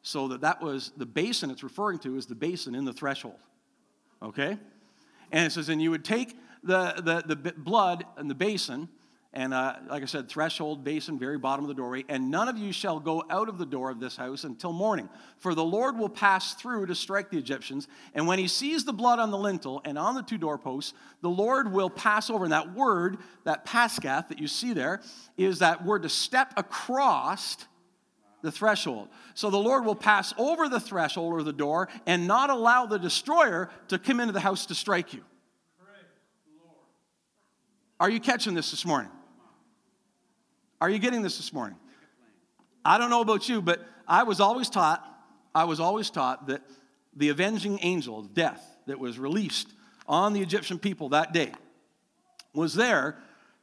So 0.00 0.28
that 0.28 0.40
that 0.40 0.62
was 0.62 0.92
the 0.96 1.04
basin 1.04 1.50
it's 1.50 1.62
referring 1.62 1.98
to 2.00 2.16
is 2.16 2.26
the 2.26 2.34
basin 2.34 2.74
in 2.74 2.84
the 2.84 2.92
threshold. 2.92 3.40
Okay? 4.22 4.56
And 5.32 5.46
it 5.46 5.50
says, 5.52 5.68
and 5.68 5.82
you 5.82 5.90
would 5.90 6.04
take 6.04 6.36
the, 6.62 7.22
the, 7.26 7.34
the 7.34 7.52
blood 7.52 8.04
in 8.18 8.28
the 8.28 8.34
basin, 8.34 8.88
and 9.34 9.54
uh, 9.54 9.76
like 9.88 10.02
I 10.02 10.06
said, 10.06 10.28
threshold, 10.28 10.84
basin, 10.84 11.18
very 11.18 11.38
bottom 11.38 11.64
of 11.64 11.68
the 11.68 11.74
doorway, 11.74 12.04
and 12.08 12.30
none 12.30 12.48
of 12.48 12.58
you 12.58 12.70
shall 12.70 13.00
go 13.00 13.24
out 13.30 13.48
of 13.48 13.56
the 13.56 13.64
door 13.64 13.90
of 13.90 13.98
this 13.98 14.14
house 14.14 14.44
until 14.44 14.72
morning. 14.72 15.08
For 15.38 15.54
the 15.54 15.64
Lord 15.64 15.96
will 15.96 16.10
pass 16.10 16.52
through 16.52 16.86
to 16.86 16.94
strike 16.94 17.30
the 17.30 17.38
Egyptians, 17.38 17.88
and 18.14 18.26
when 18.26 18.38
he 18.38 18.46
sees 18.46 18.84
the 18.84 18.92
blood 18.92 19.18
on 19.18 19.30
the 19.30 19.38
lintel 19.38 19.80
and 19.86 19.98
on 19.98 20.14
the 20.14 20.22
two 20.22 20.36
doorposts, 20.36 20.92
the 21.22 21.30
Lord 21.30 21.72
will 21.72 21.88
pass 21.88 22.28
over. 22.28 22.44
And 22.44 22.52
that 22.52 22.74
word, 22.74 23.18
that 23.44 23.64
pascath 23.64 24.28
that 24.28 24.38
you 24.38 24.48
see 24.48 24.74
there, 24.74 25.00
is 25.38 25.60
that 25.60 25.82
word 25.82 26.02
to 26.02 26.10
step 26.10 26.52
across 26.58 27.56
the 28.42 28.52
threshold. 28.52 29.08
So 29.34 29.48
the 29.48 29.56
Lord 29.56 29.84
will 29.84 29.94
pass 29.94 30.34
over 30.36 30.68
the 30.68 30.80
threshold 30.80 31.32
or 31.32 31.42
the 31.42 31.52
door 31.52 31.88
and 32.06 32.26
not 32.26 32.50
allow 32.50 32.86
the 32.86 32.98
destroyer 32.98 33.70
to 33.88 33.98
come 33.98 34.20
into 34.20 34.32
the 34.32 34.40
house 34.40 34.66
to 34.66 34.74
strike 34.74 35.14
you. 35.14 35.24
Are 38.02 38.10
you 38.10 38.18
catching 38.18 38.54
this 38.54 38.72
this 38.72 38.84
morning? 38.84 39.12
Are 40.80 40.90
you 40.90 40.98
getting 40.98 41.22
this 41.22 41.36
this 41.36 41.52
morning? 41.52 41.78
I 42.84 42.98
don't 42.98 43.10
know 43.10 43.20
about 43.20 43.48
you, 43.48 43.62
but 43.62 43.80
I 44.08 44.24
was 44.24 44.40
always 44.40 44.68
taught, 44.68 45.06
I 45.54 45.62
was 45.62 45.78
always 45.78 46.10
taught 46.10 46.48
that 46.48 46.62
the 47.14 47.28
avenging 47.28 47.78
angel, 47.80 48.22
death, 48.22 48.60
that 48.86 48.98
was 48.98 49.20
released 49.20 49.68
on 50.08 50.32
the 50.32 50.40
Egyptian 50.40 50.80
people 50.80 51.10
that 51.10 51.32
day 51.32 51.52
was 52.52 52.74
there 52.74 53.18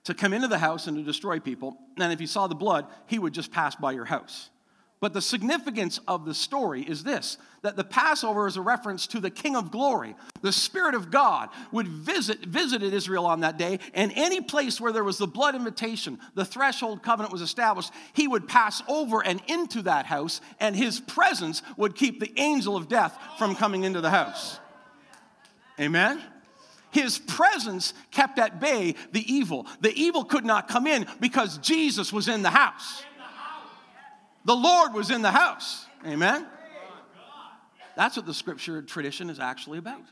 to 0.05 0.13
come 0.13 0.31
into 0.31 0.47
the 0.47 0.59
house 0.59 0.87
and 0.87 0.95
to 0.95 1.03
destroy 1.03 1.41
people. 1.41 1.77
And 1.99 2.13
if 2.13 2.19
he 2.19 2.25
saw 2.25 2.47
the 2.47 2.55
blood, 2.55 2.87
he 3.07 3.19
would 3.19 3.33
just 3.33 3.51
pass 3.51 3.75
by 3.75 3.91
your 3.91 4.05
house. 4.05 4.49
But 5.01 5.13
the 5.13 5.21
significance 5.21 5.99
of 6.09 6.25
the 6.25 6.33
story 6.33 6.81
is 6.81 7.03
this 7.03 7.37
that 7.61 7.75
the 7.75 7.83
Passover 7.83 8.47
is 8.47 8.55
a 8.55 8.61
reference 8.61 9.05
to 9.07 9.19
the 9.19 9.29
King 9.29 9.55
of 9.55 9.69
glory. 9.69 10.15
The 10.41 10.51
Spirit 10.51 10.95
of 10.95 11.11
God 11.11 11.49
would 11.71 11.87
visit 11.87 12.39
visited 12.45 12.93
Israel 12.93 13.25
on 13.25 13.41
that 13.41 13.57
day, 13.57 13.79
and 13.93 14.11
any 14.15 14.41
place 14.41 14.79
where 14.79 14.91
there 14.91 15.03
was 15.03 15.17
the 15.17 15.27
blood 15.27 15.55
invitation, 15.55 16.19
the 16.35 16.45
threshold 16.45 17.01
covenant 17.01 17.31
was 17.31 17.41
established, 17.41 17.91
he 18.13 18.27
would 18.27 18.47
pass 18.47 18.81
over 18.87 19.23
and 19.23 19.41
into 19.47 19.81
that 19.83 20.05
house, 20.05 20.41
and 20.59 20.75
his 20.75 20.99
presence 20.99 21.61
would 21.77 21.95
keep 21.95 22.19
the 22.19 22.33
angel 22.37 22.75
of 22.75 22.89
death 22.89 23.17
from 23.37 23.55
coming 23.55 23.83
into 23.83 24.01
the 24.01 24.09
house. 24.09 24.59
Amen? 25.79 26.21
His 26.91 27.19
presence 27.19 27.93
kept 28.11 28.39
at 28.39 28.59
bay 28.59 28.95
the 29.11 29.33
evil. 29.33 29.67
The 29.79 29.93
evil 29.93 30.25
could 30.25 30.45
not 30.45 30.67
come 30.67 30.87
in 30.87 31.05
because 31.19 31.57
Jesus 31.59 32.11
was 32.11 32.27
in 32.27 32.41
the 32.41 32.49
house. 32.49 33.03
The 34.45 34.55
Lord 34.55 34.93
was 34.93 35.11
in 35.11 35.21
the 35.21 35.31
house. 35.31 35.85
Amen? 36.05 36.47
That's 37.95 38.15
what 38.15 38.25
the 38.25 38.33
scripture 38.33 38.81
tradition 38.81 39.29
is 39.29 39.39
actually 39.39 39.77
about. 39.77 40.03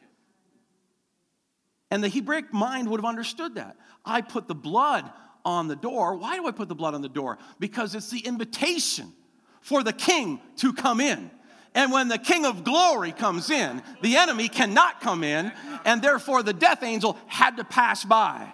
And 1.89 2.03
the 2.03 2.09
Hebraic 2.09 2.51
mind 2.53 2.89
would 2.89 2.99
have 2.99 3.09
understood 3.09 3.55
that. 3.55 3.77
I 4.03 4.21
put 4.21 4.47
the 4.47 4.55
blood 4.55 5.09
on 5.45 5.69
the 5.69 5.75
door. 5.75 6.15
Why 6.15 6.35
do 6.35 6.45
I 6.47 6.51
put 6.51 6.67
the 6.67 6.75
blood 6.75 6.93
on 6.93 7.01
the 7.01 7.09
door? 7.09 7.37
Because 7.59 7.95
it's 7.95 8.09
the 8.09 8.19
invitation 8.19 9.13
for 9.61 9.83
the 9.83 9.93
king 9.93 10.41
to 10.57 10.73
come 10.73 10.99
in. 10.99 11.31
And 11.73 11.91
when 11.91 12.07
the 12.07 12.17
king 12.17 12.45
of 12.45 12.63
glory 12.63 13.11
comes 13.11 13.49
in, 13.49 13.81
the 14.01 14.17
enemy 14.17 14.49
cannot 14.49 14.99
come 14.99 15.23
in, 15.23 15.51
and 15.85 16.01
therefore 16.01 16.43
the 16.43 16.53
death 16.53 16.83
angel 16.83 17.17
had 17.27 17.57
to 17.57 17.63
pass 17.63 18.03
by. 18.03 18.51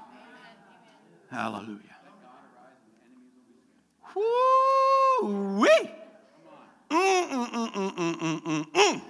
Hallelujah. 1.32 1.80
Mm-mm-mm-mm-mm-mm-mm. 6.90 9.02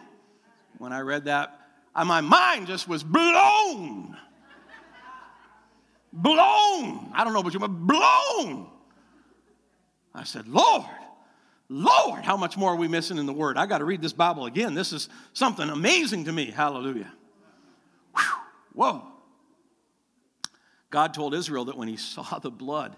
When 0.77 0.93
I 0.93 1.01
read 1.01 1.25
that, 1.25 1.59
my 1.95 2.21
mind 2.21 2.67
just 2.67 2.87
was 2.87 3.03
blown. 3.03 4.17
Blown. 6.11 7.11
I 7.13 7.23
don't 7.23 7.33
know 7.33 7.39
about 7.39 7.53
you, 7.53 7.59
but 7.59 7.67
blown. 7.67 8.67
I 10.13 10.23
said, 10.23 10.47
Lord, 10.47 10.85
Lord, 11.69 12.23
how 12.23 12.37
much 12.37 12.55
more 12.55 12.71
are 12.71 12.75
we 12.75 12.87
missing 12.87 13.17
in 13.17 13.25
the 13.25 13.33
Word? 13.33 13.57
I 13.57 13.65
got 13.65 13.79
to 13.79 13.85
read 13.85 14.01
this 14.01 14.13
Bible 14.13 14.45
again. 14.45 14.75
This 14.75 14.93
is 14.93 15.09
something 15.33 15.69
amazing 15.69 16.25
to 16.25 16.31
me. 16.31 16.51
Hallelujah. 16.51 17.11
Whew. 18.15 18.23
Whoa. 18.73 19.07
God 20.91 21.15
told 21.15 21.33
Israel 21.33 21.65
that 21.65 21.77
when 21.77 21.87
he 21.87 21.97
saw 21.97 22.37
the 22.39 22.51
blood, 22.51 22.95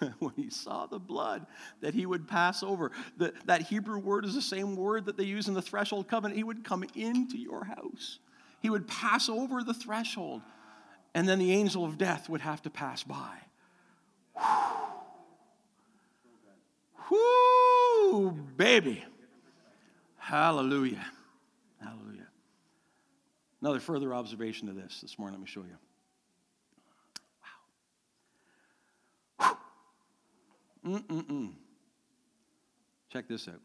when 0.18 0.32
he 0.36 0.50
saw 0.50 0.86
the 0.86 0.98
blood 0.98 1.46
that 1.80 1.94
he 1.94 2.06
would 2.06 2.28
pass 2.28 2.62
over. 2.62 2.92
The, 3.16 3.32
that 3.46 3.62
Hebrew 3.62 3.98
word 3.98 4.24
is 4.24 4.34
the 4.34 4.42
same 4.42 4.76
word 4.76 5.06
that 5.06 5.16
they 5.16 5.24
use 5.24 5.48
in 5.48 5.54
the 5.54 5.62
threshold 5.62 6.08
covenant. 6.08 6.36
He 6.36 6.44
would 6.44 6.64
come 6.64 6.84
into 6.94 7.38
your 7.38 7.64
house, 7.64 8.18
he 8.60 8.70
would 8.70 8.86
pass 8.86 9.28
over 9.28 9.62
the 9.62 9.74
threshold, 9.74 10.42
and 11.14 11.28
then 11.28 11.38
the 11.38 11.52
angel 11.52 11.84
of 11.84 11.98
death 11.98 12.28
would 12.28 12.40
have 12.40 12.62
to 12.62 12.70
pass 12.70 13.02
by. 13.04 13.38
Whoo, 17.10 18.32
baby. 18.56 19.04
Hallelujah. 20.16 21.06
Hallelujah. 21.80 22.26
Another 23.62 23.80
further 23.80 24.14
observation 24.14 24.68
of 24.68 24.76
this 24.76 25.00
this 25.00 25.18
morning, 25.18 25.40
let 25.40 25.40
me 25.40 25.50
show 25.50 25.62
you. 25.62 25.76
Mm-mm-mm. 30.86 31.52
Check 33.12 33.28
this 33.28 33.48
out. 33.48 33.60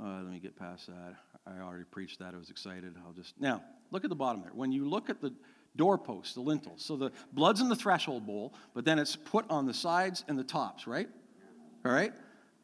Uh, 0.00 0.22
let 0.22 0.32
me 0.32 0.38
get 0.38 0.56
past 0.56 0.86
that. 0.86 1.14
I 1.46 1.60
already 1.60 1.84
preached 1.84 2.20
that. 2.20 2.34
I 2.34 2.38
was 2.38 2.50
excited. 2.50 2.94
I'll 3.04 3.12
just 3.12 3.34
now 3.40 3.62
look 3.90 4.04
at 4.04 4.10
the 4.10 4.16
bottom 4.16 4.42
there. 4.42 4.52
When 4.54 4.72
you 4.72 4.88
look 4.88 5.10
at 5.10 5.20
the 5.20 5.34
doorpost, 5.76 6.34
the 6.34 6.40
lintel, 6.40 6.74
so 6.76 6.96
the 6.96 7.12
blood's 7.32 7.60
in 7.60 7.68
the 7.68 7.76
threshold 7.76 8.26
bowl, 8.26 8.54
but 8.74 8.84
then 8.84 8.98
it's 8.98 9.16
put 9.16 9.44
on 9.50 9.66
the 9.66 9.74
sides 9.74 10.24
and 10.28 10.38
the 10.38 10.44
tops, 10.44 10.86
right? 10.86 11.08
All 11.84 11.92
right. 11.92 12.12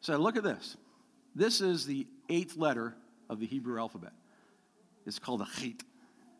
So 0.01 0.17
look 0.17 0.37
at 0.37 0.43
this. 0.43 0.77
This 1.35 1.61
is 1.61 1.85
the 1.85 2.07
eighth 2.29 2.55
letter 2.57 2.95
of 3.29 3.39
the 3.39 3.45
Hebrew 3.45 3.79
alphabet. 3.79 4.13
It's 5.05 5.19
called 5.19 5.41
a 5.41 5.45
chit. 5.45 5.83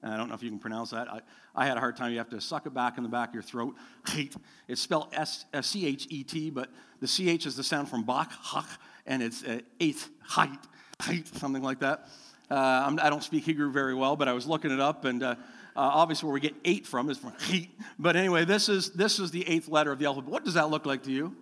I 0.04 0.16
don't 0.16 0.30
know 0.30 0.36
if 0.36 0.44
you 0.44 0.50
can 0.50 0.60
pronounce 0.60 0.92
that. 0.92 1.12
I, 1.12 1.22
I 1.56 1.66
had 1.66 1.78
a 1.78 1.80
hard 1.80 1.98
time. 1.98 2.12
You 2.12 2.20
have 2.20 2.30
to 2.30 2.42
suck 2.42 2.66
it 2.66 2.74
back 2.74 2.98
in 2.98 3.04
the 3.04 3.10
back 3.10 3.30
of 3.30 3.34
your 3.34 3.44
throat. 3.44 3.76
It's 4.68 4.82
spelled 4.82 5.08
S 5.14 5.46
C 5.62 5.88
H 5.88 6.08
E 6.10 6.24
T, 6.24 6.50
but 6.50 6.70
the 7.00 7.08
CH 7.08 7.46
is 7.46 7.56
the 7.56 7.64
sound 7.64 7.90
from 7.90 8.04
Bach, 8.04 8.32
Hach, 8.32 8.68
and 9.06 9.24
it's 9.24 9.44
uh, 9.44 9.60
eighth, 9.80 10.10
height, 10.22 10.60
height, 11.00 11.28
something 11.28 11.64
like 11.64 11.80
that. 11.80 12.10
Uh, 12.50 12.96
I 13.02 13.10
don't 13.10 13.24
speak 13.24 13.46
Hebrew 13.46 13.72
very 13.72 13.96
well, 13.96 14.16
but 14.16 14.28
I 14.28 14.34
was 14.34 14.46
looking 14.46 14.72
it 14.72 14.80
up, 14.80 15.06
and 15.06 15.24
uh, 15.24 15.28
uh, 15.28 15.36
obviously 15.76 16.28
where 16.28 16.34
we 16.34 16.40
get 16.40 16.56
eight 16.66 16.86
from 16.86 17.10
is 17.10 17.18
from. 17.18 17.34
But 18.00 18.16
anyway, 18.16 18.46
this 18.46 18.68
is, 18.70 18.92
this 18.92 19.20
is 19.20 19.32
the 19.32 19.48
eighth 19.48 19.70
letter 19.70 19.92
of 19.92 20.00
the 20.00 20.06
alphabet. 20.06 20.30
What 20.30 20.44
does 20.44 20.56
that 20.56 20.70
look 20.70 20.86
like 20.86 21.04
to 21.04 21.12
you? 21.12 21.36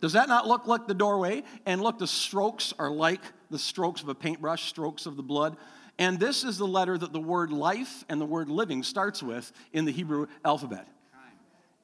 Does 0.00 0.12
that 0.12 0.28
not 0.28 0.46
look 0.46 0.66
like 0.66 0.86
the 0.86 0.94
doorway? 0.94 1.42
And 1.66 1.80
look, 1.80 1.98
the 1.98 2.06
strokes 2.06 2.72
are 2.78 2.90
like 2.90 3.20
the 3.50 3.58
strokes 3.58 4.02
of 4.02 4.08
a 4.08 4.14
paintbrush, 4.14 4.68
strokes 4.68 5.06
of 5.06 5.16
the 5.16 5.22
blood. 5.22 5.56
And 5.98 6.18
this 6.20 6.44
is 6.44 6.58
the 6.58 6.66
letter 6.66 6.96
that 6.96 7.12
the 7.12 7.20
word 7.20 7.50
life 7.50 8.04
and 8.08 8.20
the 8.20 8.26
word 8.26 8.48
living 8.48 8.82
starts 8.82 9.22
with 9.22 9.50
in 9.72 9.84
the 9.84 9.92
Hebrew 9.92 10.26
alphabet. 10.44 10.86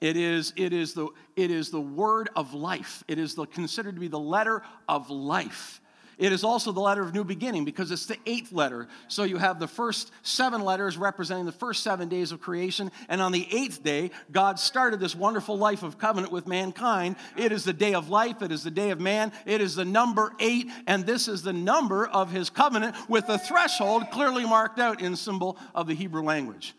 It 0.00 0.16
is, 0.16 0.52
it 0.56 0.72
is, 0.72 0.92
the, 0.92 1.08
it 1.34 1.50
is 1.50 1.70
the 1.70 1.80
word 1.80 2.28
of 2.36 2.52
life. 2.52 3.02
It 3.08 3.18
is 3.18 3.34
the, 3.34 3.46
considered 3.46 3.94
to 3.94 4.00
be 4.00 4.08
the 4.08 4.18
letter 4.18 4.62
of 4.88 5.08
life. 5.10 5.80
It 6.18 6.32
is 6.32 6.44
also 6.44 6.72
the 6.72 6.80
letter 6.80 7.02
of 7.02 7.12
new 7.12 7.24
beginning 7.24 7.64
because 7.64 7.90
it's 7.90 8.06
the 8.06 8.18
eighth 8.26 8.52
letter. 8.52 8.88
So 9.08 9.24
you 9.24 9.36
have 9.36 9.58
the 9.58 9.66
first 9.66 10.12
seven 10.22 10.62
letters 10.62 10.96
representing 10.96 11.46
the 11.46 11.52
first 11.52 11.82
seven 11.82 12.08
days 12.08 12.32
of 12.32 12.40
creation. 12.40 12.90
And 13.08 13.20
on 13.20 13.32
the 13.32 13.46
eighth 13.50 13.82
day, 13.82 14.10
God 14.30 14.58
started 14.58 15.00
this 15.00 15.14
wonderful 15.14 15.58
life 15.58 15.82
of 15.82 15.98
covenant 15.98 16.32
with 16.32 16.46
mankind. 16.46 17.16
It 17.36 17.52
is 17.52 17.64
the 17.64 17.72
day 17.72 17.94
of 17.94 18.08
life, 18.08 18.42
it 18.42 18.52
is 18.52 18.62
the 18.62 18.70
day 18.70 18.90
of 18.90 19.00
man, 19.00 19.32
it 19.46 19.60
is 19.60 19.74
the 19.74 19.84
number 19.84 20.32
eight. 20.38 20.68
And 20.86 21.04
this 21.04 21.28
is 21.28 21.42
the 21.42 21.52
number 21.52 22.06
of 22.06 22.30
his 22.30 22.50
covenant 22.50 22.96
with 23.08 23.26
the 23.26 23.38
threshold 23.38 24.10
clearly 24.10 24.44
marked 24.44 24.78
out 24.78 25.00
in 25.00 25.16
symbol 25.16 25.58
of 25.74 25.86
the 25.86 25.94
Hebrew 25.94 26.22
language. 26.22 26.74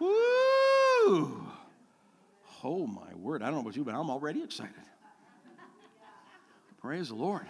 Whoo! 0.00 1.46
Oh 2.64 2.86
my 2.86 3.14
word. 3.14 3.42
I 3.42 3.46
don't 3.46 3.54
know 3.54 3.60
about 3.60 3.76
you, 3.76 3.84
but 3.84 3.94
I'm 3.94 4.10
already 4.10 4.42
excited. 4.42 4.74
Praise 6.80 7.08
the 7.08 7.14
Lord. 7.14 7.46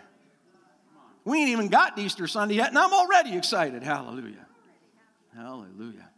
We 1.29 1.43
ain't 1.43 1.51
even 1.51 1.69
got 1.69 1.99
Easter 1.99 2.27
Sunday 2.27 2.55
yet, 2.55 2.71
and 2.71 2.79
I'm 2.79 2.95
already 2.95 3.37
excited. 3.37 3.83
Hallelujah. 3.83 4.47
Hallelujah. 5.37 6.09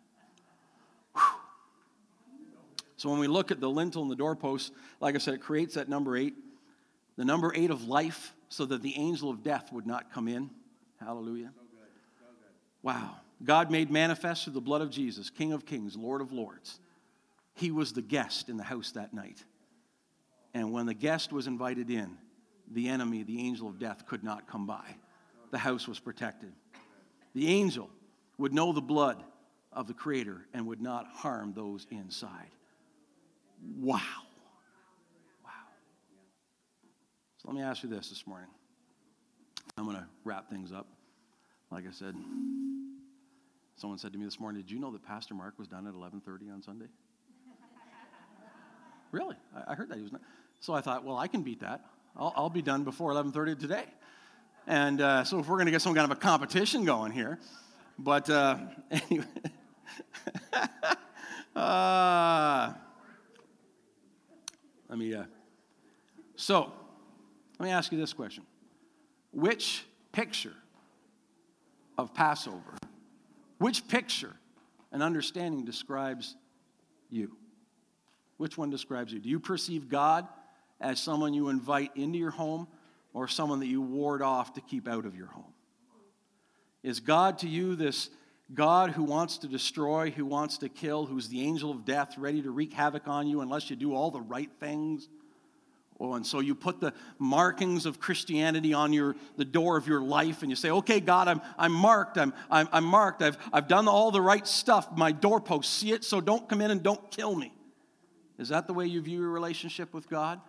Whew. 1.15 1.23
So 2.97 3.11
when 3.11 3.19
we 3.19 3.27
look 3.27 3.51
at 3.51 3.59
the 3.59 3.69
lintel 3.69 4.03
and 4.03 4.11
the 4.11 4.15
doorpost, 4.15 4.73
like 5.01 5.17
I 5.17 5.19
said, 5.19 5.35
it 5.35 5.41
creates 5.41 5.75
that 5.75 5.89
number 5.89 6.17
eight, 6.17 6.35
the 7.17 7.25
number 7.25 7.53
eight 7.57 7.71
of 7.71 7.89
life, 7.89 8.37
so 8.51 8.65
that 8.67 8.83
the 8.83 8.97
angel 8.97 9.31
of 9.31 9.43
death 9.43 9.73
would 9.73 9.85
not 9.85 10.13
come 10.13 10.29
in. 10.29 10.49
Hallelujah. 11.01 11.51
So 11.57 11.63
good. 11.73 11.89
So 12.21 12.27
good. 12.27 12.85
Wow. 12.85 13.17
God 13.43 13.69
made 13.69 13.91
manifest 13.91 14.45
through 14.45 14.53
the 14.53 14.61
blood 14.61 14.81
of 14.81 14.93
Jesus, 14.93 15.29
King 15.29 15.53
of 15.53 15.67
kings, 15.67 15.97
Lord 15.97 16.21
of 16.21 16.31
lords. 16.31 16.79
He 17.55 17.73
was 17.73 17.93
the 17.93 18.03
guest 18.03 18.49
in 18.49 18.57
the 18.57 18.63
house 18.63 18.93
that 18.93 19.13
night. 19.13 19.43
And 20.55 20.71
when 20.71 20.87
the 20.87 20.95
guest 20.95 21.33
was 21.33 21.49
invited 21.49 21.91
in, 21.91 22.17
the 22.71 22.89
enemy, 22.89 23.23
the 23.23 23.41
angel 23.41 23.69
of 23.69 23.79
death, 23.79 24.07
could 24.07 24.23
not 24.23 24.47
come 24.47 24.67
by. 24.67 24.95
The 25.51 25.59
house 25.59 25.89
was 25.89 25.99
protected. 25.99 26.53
The 27.35 27.49
angel 27.49 27.91
would 28.39 28.53
know 28.53 28.73
the 28.73 28.81
blood 28.81 29.23
of 29.73 29.87
the 29.87 29.95
Creator 29.95 30.47
and 30.55 30.67
would 30.67 30.81
not 30.81 31.07
harm 31.07 31.53
those 31.55 31.87
inside. 31.91 32.51
Wow. 33.77 34.01
Wow. 35.45 35.51
So 37.39 37.49
let 37.49 37.55
me 37.55 37.63
ask 37.63 37.83
you 37.83 37.89
this 37.89 38.09
this 38.09 38.27
morning. 38.27 38.49
I'm 39.77 39.85
going 39.85 39.97
to 39.97 40.07
wrap 40.25 40.49
things 40.51 40.73
up. 40.73 40.87
Like 41.71 41.87
I 41.87 41.93
said, 41.93 42.17
someone 43.77 43.99
said 43.99 44.13
to 44.13 44.19
me 44.19 44.25
this 44.25 44.41
morning, 44.41 44.63
"Did 44.63 44.71
you 44.73 44.81
know 44.81 44.91
that 44.91 45.05
Pastor 45.05 45.35
Mark 45.35 45.57
was 45.57 45.69
done 45.69 45.87
at 45.87 45.95
11:30 45.95 46.53
on 46.53 46.63
Sunday?" 46.63 46.89
really? 49.13 49.37
I, 49.69 49.75
heard 49.75 49.89
that 49.89 49.97
he 49.97 50.03
was 50.03 50.11
not. 50.11 50.23
So 50.59 50.75
I 50.75 50.81
thought, 50.81 51.05
well, 51.05 51.17
I 51.17 51.29
can 51.29 51.43
beat 51.43 51.61
that. 51.61 51.85
I'll, 52.17 52.33
I'll 52.37 52.51
be 52.51 52.63
done 52.63 52.85
before 52.85 53.13
11:30 53.13 53.59
today. 53.59 53.85
And 54.67 55.01
uh, 55.01 55.25
so 55.25 55.39
if 55.39 55.49
we're 55.49 55.57
going 55.57 55.67
to 55.67 55.73
get 55.73 55.83
some 55.83 55.95
kind 55.95 56.11
of 56.11 56.17
a 56.17 56.21
competition 56.21 56.85
going 56.85 57.13
here, 57.13 57.39
but 57.99 58.29
uh, 58.31 58.59
anyway. 58.91 59.27
uh, 61.57 62.73
let 64.89 64.99
me, 64.99 65.15
uh, 65.15 65.25
so, 66.37 66.73
let 67.59 67.67
me 67.67 67.71
ask 67.71 67.93
you 67.93 67.99
this 67.99 68.13
question. 68.13 68.45
Which 69.33 69.85
picture 70.13 70.55
of 71.97 72.15
Passover, 72.15 72.79
which 73.59 73.87
picture 73.87 74.35
and 74.91 75.03
understanding 75.03 75.65
describes 75.65 76.37
you? 77.09 77.37
Which 78.39 78.57
one 78.57 78.71
describes 78.71 79.13
you? 79.13 79.21
Do 79.21 79.29
you 79.29 79.39
perceive 79.39 79.89
God 79.89 80.27
as 80.81 81.01
someone 81.01 81.35
you 81.35 81.49
invite 81.49 81.91
into 81.97 82.19
your 82.19 82.31
home 82.31 82.67
or 83.13 83.29
someone 83.29 83.61
that 83.61 83.67
you 83.67 83.81
ward 83.81 84.23
off 84.23 84.55
to 84.55 84.61
keep 84.61 84.89
out 84.89 85.05
of 85.05 85.17
your 85.17 85.27
home? 85.27 85.53
Is 86.83 87.01
God 87.01 87.39
to 87.39 87.49
you 87.49 87.77
this 87.77 88.11
God 88.53 88.91
who 88.91 89.05
wants 89.05 89.39
to 89.39 89.49
destroy, 89.49 90.11
who 90.11 90.27
wants 90.27 90.59
to 90.59 90.69
kill, 90.69 91.07
who's 91.07 91.29
the 91.29 91.41
angel 91.43 91.71
of 91.71 91.85
death, 91.85 92.19
ready 92.19 92.43
to 92.43 92.51
wreak 92.51 92.73
havoc 92.73 93.07
on 93.07 93.27
you 93.27 93.43
unless 93.43 93.71
you 93.71 93.77
do 93.77 93.95
all 93.95 94.11
the 94.11 94.21
right 94.21 94.51
things. 94.59 95.09
Oh, 96.01 96.15
and 96.15 96.27
so 96.27 96.41
you 96.41 96.55
put 96.55 96.81
the 96.81 96.95
markings 97.19 97.85
of 97.85 98.01
Christianity 98.01 98.73
on 98.73 98.93
your, 98.93 99.15
the 99.37 99.45
door 99.45 99.77
of 99.77 99.87
your 99.87 100.01
life 100.01 100.41
and 100.41 100.51
you 100.51 100.57
say, 100.57 100.71
okay, 100.71 100.99
God, 100.99 101.29
I'm, 101.29 101.43
I'm 101.59 101.73
marked. 101.73 102.17
I'm, 102.17 102.33
I'm, 102.51 102.69
I'm 102.73 102.85
marked. 102.85 103.21
I've, 103.23 103.37
I've 103.53 103.69
done 103.69 103.87
all 103.87 104.11
the 104.11 104.23
right 104.23 104.47
stuff. 104.47 104.89
My 104.97 105.13
doorpost, 105.13 105.73
see 105.73 105.93
it, 105.93 106.03
so 106.03 106.21
don't 106.21 106.49
come 106.49 106.63
in 106.63 106.71
and 106.71 106.83
don't 106.83 107.11
kill 107.11 107.35
me. 107.37 107.53
Is 108.39 108.49
that 108.49 108.67
the 108.67 108.73
way 108.73 108.87
you 108.87 109.03
view 109.03 109.21
your 109.21 109.31
relationship 109.31 109.93
with 109.93 110.09
God? 110.09 110.41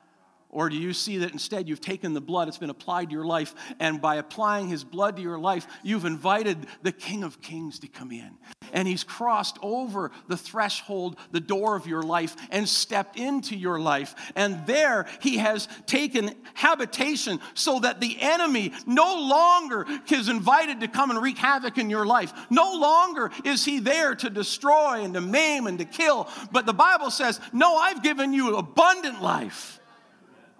Or 0.51 0.67
do 0.67 0.75
you 0.75 0.91
see 0.91 1.19
that 1.19 1.31
instead 1.31 1.69
you've 1.69 1.81
taken 1.81 2.13
the 2.13 2.21
blood, 2.21 2.49
it's 2.49 2.57
been 2.57 2.69
applied 2.69 3.09
to 3.09 3.13
your 3.13 3.25
life, 3.25 3.55
and 3.79 4.01
by 4.01 4.17
applying 4.17 4.67
his 4.67 4.83
blood 4.83 5.15
to 5.15 5.21
your 5.21 5.39
life, 5.39 5.65
you've 5.81 6.03
invited 6.03 6.67
the 6.83 6.91
King 6.91 7.23
of 7.23 7.41
Kings 7.41 7.79
to 7.79 7.87
come 7.87 8.11
in? 8.11 8.31
And 8.73 8.87
he's 8.87 9.03
crossed 9.03 9.57
over 9.61 10.11
the 10.27 10.37
threshold, 10.37 11.17
the 11.31 11.39
door 11.39 11.75
of 11.75 11.87
your 11.87 12.03
life, 12.03 12.35
and 12.51 12.67
stepped 12.67 13.17
into 13.17 13.55
your 13.55 13.79
life. 13.79 14.13
And 14.35 14.65
there 14.67 15.07
he 15.21 15.37
has 15.37 15.69
taken 15.85 16.35
habitation 16.53 17.39
so 17.53 17.79
that 17.79 18.01
the 18.01 18.17
enemy 18.19 18.73
no 18.85 19.15
longer 19.21 19.85
is 20.09 20.27
invited 20.27 20.81
to 20.81 20.87
come 20.89 21.11
and 21.11 21.21
wreak 21.21 21.37
havoc 21.37 21.77
in 21.77 21.89
your 21.89 22.05
life. 22.05 22.33
No 22.49 22.73
longer 22.73 23.31
is 23.45 23.63
he 23.63 23.79
there 23.79 24.15
to 24.15 24.29
destroy 24.29 25.03
and 25.03 25.13
to 25.13 25.21
maim 25.21 25.67
and 25.67 25.79
to 25.79 25.85
kill. 25.85 26.29
But 26.51 26.65
the 26.65 26.73
Bible 26.73 27.09
says, 27.09 27.39
No, 27.53 27.75
I've 27.75 28.03
given 28.03 28.33
you 28.33 28.57
abundant 28.57 29.21
life 29.21 29.80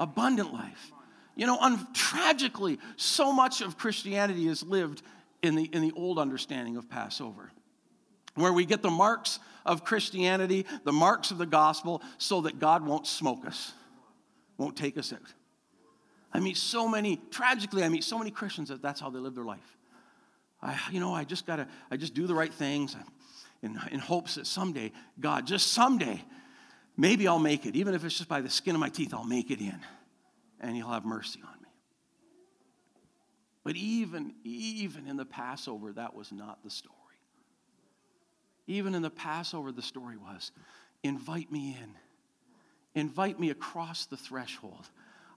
abundant 0.02 0.52
life. 0.52 0.92
You 1.36 1.48
know, 1.48 1.58
un- 1.60 1.88
tragically, 1.94 2.80
so 2.98 3.32
much 3.32 3.62
of 3.62 3.78
Christianity 3.78 4.48
is 4.48 4.64
lived 4.64 5.02
in 5.42 5.56
the, 5.56 5.64
in 5.64 5.82
the 5.82 5.94
old 5.96 6.20
understanding 6.20 6.76
of 6.76 6.90
Passover, 6.90 7.52
where 8.36 8.52
we 8.52 8.66
get 8.66 8.82
the 8.82 8.90
marks 8.90 9.40
of 9.66 9.86
Christianity, 9.86 10.66
the 10.84 10.92
marks 10.92 11.32
of 11.32 11.38
the 11.38 11.46
gospel, 11.46 12.02
so 12.18 12.42
that 12.42 12.60
God 12.60 12.86
won't 12.86 13.08
smoke 13.08 13.46
us, 13.46 13.74
won't 14.58 14.76
take 14.76 14.98
us 14.98 15.14
out. 15.14 15.20
I 16.34 16.40
meet 16.40 16.58
so 16.58 16.88
many, 16.88 17.22
tragically, 17.30 17.84
I 17.84 17.90
meet 17.90 18.04
so 18.04 18.18
many 18.18 18.32
Christians 18.32 18.70
that 18.70 18.82
that's 18.82 19.00
how 19.00 19.10
they 19.10 19.20
live 19.20 19.36
their 19.36 19.46
life. 19.46 19.78
I, 20.62 20.78
you 20.92 21.00
know, 21.00 21.14
I 21.14 21.24
just 21.24 21.46
gotta, 21.46 21.68
I 21.90 21.98
just 21.98 22.14
do 22.14 22.28
the 22.28 22.36
right 22.36 22.54
things 22.54 22.96
in, 23.62 23.80
in 23.92 24.00
hopes 24.00 24.36
that 24.36 24.48
someday, 24.48 24.92
God, 25.20 25.46
just 25.46 25.68
someday, 25.68 26.24
Maybe 27.02 27.28
I'll 27.28 27.40
make 27.40 27.66
it. 27.66 27.76
Even 27.76 27.96
if 27.96 28.06
it's 28.06 28.16
just 28.16 28.30
by 28.30 28.42
the 28.42 28.50
skin 28.50 28.76
of 28.76 28.80
my 28.80 28.90
teeth, 28.90 29.12
I'll 29.12 29.24
make 29.24 29.50
it 29.50 29.60
in. 29.60 29.80
And 30.60 30.76
he'll 30.76 30.90
have 30.90 31.04
mercy 31.04 31.42
on 31.44 31.60
me. 31.60 31.70
But 33.64 33.76
even, 33.76 34.36
even 34.44 35.08
in 35.08 35.18
the 35.18 35.26
Passover, 35.26 35.94
that 35.94 36.14
was 36.14 36.32
not 36.32 36.64
the 36.64 36.70
story. 36.70 36.96
Even 38.68 38.94
in 38.94 39.02
the 39.02 39.10
Passover, 39.10 39.72
the 39.72 39.82
story 39.82 40.16
was 40.16 40.52
invite 41.04 41.52
me 41.52 41.76
in. 41.82 41.96
Invite 42.94 43.40
me 43.40 43.50
across 43.50 44.06
the 44.06 44.18
threshold. 44.18 44.88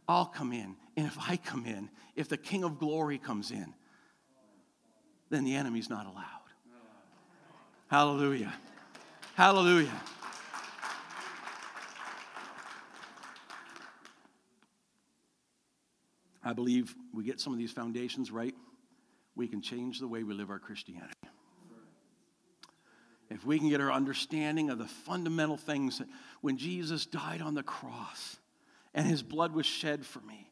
I'll 0.07 0.27
come 0.27 0.53
in. 0.53 0.77
And 0.99 1.07
if 1.07 1.17
I 1.19 1.39
come 1.39 1.65
in, 1.65 1.89
if 2.15 2.29
the 2.29 2.37
King 2.37 2.65
of 2.65 2.79
glory 2.79 3.17
comes 3.17 3.51
in, 3.51 3.73
then 5.31 5.45
the 5.45 5.55
enemy's 5.55 5.89
not 5.89 6.05
allowed. 6.05 6.25
Hallelujah. 7.89 8.53
Hallelujah. 9.35 10.03
I 16.45 16.53
believe 16.53 16.95
we 17.13 17.25
get 17.25 17.41
some 17.41 17.53
of 17.53 17.59
these 17.59 17.73
foundations 17.73 18.31
right, 18.31 18.55
we 19.35 19.49
can 19.49 19.63
change 19.63 19.99
the 19.99 20.09
way 20.09 20.23
we 20.23 20.35
live 20.35 20.51
our 20.51 20.59
Christianity. 20.59 21.15
If 23.31 23.45
we 23.45 23.59
can 23.59 23.69
get 23.71 23.81
our 23.81 23.91
understanding 23.91 24.71
of 24.71 24.79
the 24.79 24.87
fundamental 24.87 25.57
things 25.57 25.99
that 25.99 26.09
when 26.41 26.57
Jesus 26.57 27.07
died 27.07 27.41
on 27.41 27.55
the 27.55 27.63
cross 27.63 28.37
and 28.93 29.07
his 29.07 29.23
blood 29.23 29.53
was 29.53 29.67
shed 29.67 30.05
for 30.05 30.21
me, 30.21 30.51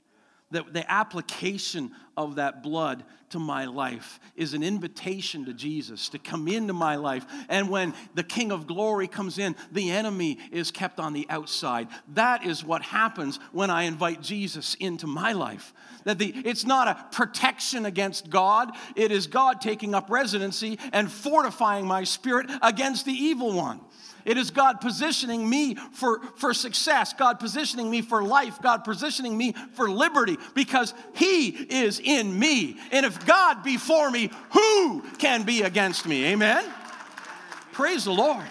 the, 0.53 0.65
the 0.71 0.91
application 0.91 1.91
of 2.17 2.37
that 2.37 2.63
blood 2.63 3.05
to 3.31 3.39
my 3.39 3.65
life 3.65 4.21
is 4.37 4.53
an 4.53 4.63
invitation 4.63 5.47
to 5.47 5.55
Jesus 5.55 6.11
to 6.11 6.19
come 6.19 6.47
into 6.47 6.75
my 6.75 6.97
life. 6.97 7.25
And 7.49 7.71
when 7.71 7.95
the 8.15 8.23
King 8.23 8.53
of 8.53 8.67
Glory 8.67 9.09
comes 9.09 9.39
in, 9.39 9.57
the 9.73 9.91
enemy 9.91 10.39
is 10.51 10.71
kept 10.71 11.01
on 11.01 11.15
the 11.15 11.27
outside. 11.31 11.89
That 12.09 12.45
is 12.45 12.63
what 12.63 12.83
happens 12.83 13.41
when 13.53 13.71
I 13.71 13.85
invite 13.85 14.21
Jesus 14.21 14.75
into 14.79 15.07
my 15.07 15.33
life. 15.33 15.73
That 16.05 16.19
the, 16.19 16.35
it's 16.45 16.67
not 16.67 16.89
a 16.89 17.17
protection 17.17 17.87
against 17.87 18.29
God, 18.29 18.73
it 18.95 19.11
is 19.11 19.27
God 19.27 19.63
taking 19.63 19.95
up 19.95 20.11
residency 20.11 20.79
and 20.93 21.11
fortifying 21.11 21.87
my 21.87 22.05
spirit 22.05 22.51
against 22.61 23.07
the 23.07 23.13
evil 23.13 23.55
one. 23.55 23.81
It 24.25 24.37
is 24.37 24.51
God 24.51 24.81
positioning 24.81 25.49
me 25.49 25.75
for, 25.75 26.21
for 26.37 26.55
success, 26.55 27.13
God 27.13 27.41
positioning 27.41 27.91
me 27.91 28.03
for 28.03 28.23
life, 28.23 28.61
God 28.63 28.85
positioning 28.85 29.37
me 29.37 29.55
for 29.75 29.91
liberty 29.91 30.39
because 30.55 30.95
He 31.15 31.49
is 31.49 32.01
in 32.01 32.39
me. 32.39 32.79
And 32.91 33.05
if 33.05 33.25
God 33.27 33.63
be 33.63 33.77
for 33.77 34.11
me, 34.11 34.31
who 34.53 35.03
can 35.19 35.43
be 35.43 35.63
against 35.63 36.07
me? 36.07 36.27
Amen? 36.27 36.65
Praise 37.73 38.05
the 38.05 38.13
Lord. 38.13 38.47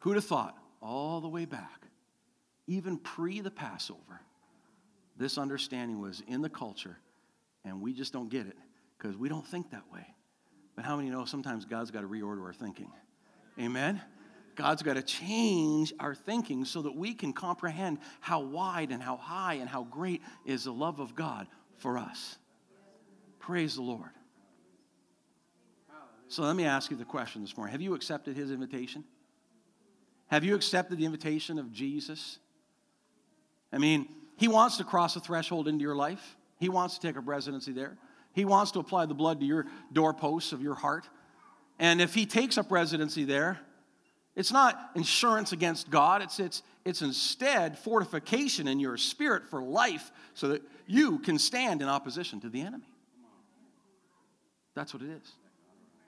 Who'd 0.00 0.16
have 0.16 0.24
thought 0.24 0.56
all 0.80 1.20
the 1.20 1.28
way 1.28 1.44
back, 1.44 1.86
even 2.66 2.98
pre 2.98 3.40
the 3.40 3.50
Passover, 3.50 4.20
this 5.16 5.38
understanding 5.38 6.00
was 6.00 6.22
in 6.28 6.42
the 6.42 6.48
culture, 6.48 6.98
and 7.64 7.80
we 7.80 7.92
just 7.92 8.12
don't 8.12 8.30
get 8.30 8.46
it 8.46 8.56
because 8.96 9.16
we 9.16 9.28
don't 9.28 9.46
think 9.46 9.70
that 9.70 9.82
way. 9.92 10.06
But 10.78 10.84
how 10.84 10.96
many 10.96 11.10
know 11.10 11.24
sometimes 11.24 11.64
God's 11.64 11.90
got 11.90 12.02
to 12.02 12.06
reorder 12.06 12.40
our 12.44 12.52
thinking? 12.52 12.92
Amen? 13.58 14.00
God's 14.54 14.84
got 14.84 14.94
to 14.94 15.02
change 15.02 15.92
our 15.98 16.14
thinking 16.14 16.64
so 16.64 16.82
that 16.82 16.94
we 16.94 17.14
can 17.14 17.32
comprehend 17.32 17.98
how 18.20 18.38
wide 18.38 18.92
and 18.92 19.02
how 19.02 19.16
high 19.16 19.54
and 19.54 19.68
how 19.68 19.82
great 19.82 20.22
is 20.46 20.62
the 20.62 20.72
love 20.72 21.00
of 21.00 21.16
God 21.16 21.48
for 21.78 21.98
us. 21.98 22.38
Praise 23.40 23.74
the 23.74 23.82
Lord. 23.82 24.10
So 26.28 26.44
let 26.44 26.54
me 26.54 26.64
ask 26.64 26.92
you 26.92 26.96
the 26.96 27.04
question 27.04 27.42
this 27.42 27.56
morning 27.56 27.72
Have 27.72 27.82
you 27.82 27.94
accepted 27.94 28.36
his 28.36 28.52
invitation? 28.52 29.02
Have 30.28 30.44
you 30.44 30.54
accepted 30.54 30.98
the 30.98 31.06
invitation 31.06 31.58
of 31.58 31.72
Jesus? 31.72 32.38
I 33.72 33.78
mean, 33.78 34.06
he 34.36 34.46
wants 34.46 34.76
to 34.76 34.84
cross 34.84 35.16
a 35.16 35.20
threshold 35.20 35.66
into 35.66 35.82
your 35.82 35.96
life, 35.96 36.36
he 36.60 36.68
wants 36.68 36.98
to 36.98 37.00
take 37.04 37.16
up 37.16 37.26
residency 37.26 37.72
there. 37.72 37.98
He 38.38 38.44
wants 38.44 38.70
to 38.70 38.78
apply 38.78 39.06
the 39.06 39.14
blood 39.14 39.40
to 39.40 39.46
your 39.46 39.66
doorposts 39.92 40.52
of 40.52 40.62
your 40.62 40.76
heart. 40.76 41.08
And 41.80 42.00
if 42.00 42.14
he 42.14 42.24
takes 42.24 42.56
up 42.56 42.70
residency 42.70 43.24
there, 43.24 43.58
it's 44.36 44.52
not 44.52 44.92
insurance 44.94 45.50
against 45.50 45.90
God, 45.90 46.22
it's, 46.22 46.38
it's, 46.38 46.62
it's 46.84 47.02
instead 47.02 47.76
fortification 47.76 48.68
in 48.68 48.78
your 48.78 48.96
spirit 48.96 49.48
for 49.48 49.60
life 49.60 50.12
so 50.34 50.46
that 50.50 50.62
you 50.86 51.18
can 51.18 51.36
stand 51.36 51.82
in 51.82 51.88
opposition 51.88 52.38
to 52.42 52.48
the 52.48 52.60
enemy. 52.60 52.88
That's 54.76 54.94
what 54.94 55.02
it 55.02 55.10
is. 55.10 55.32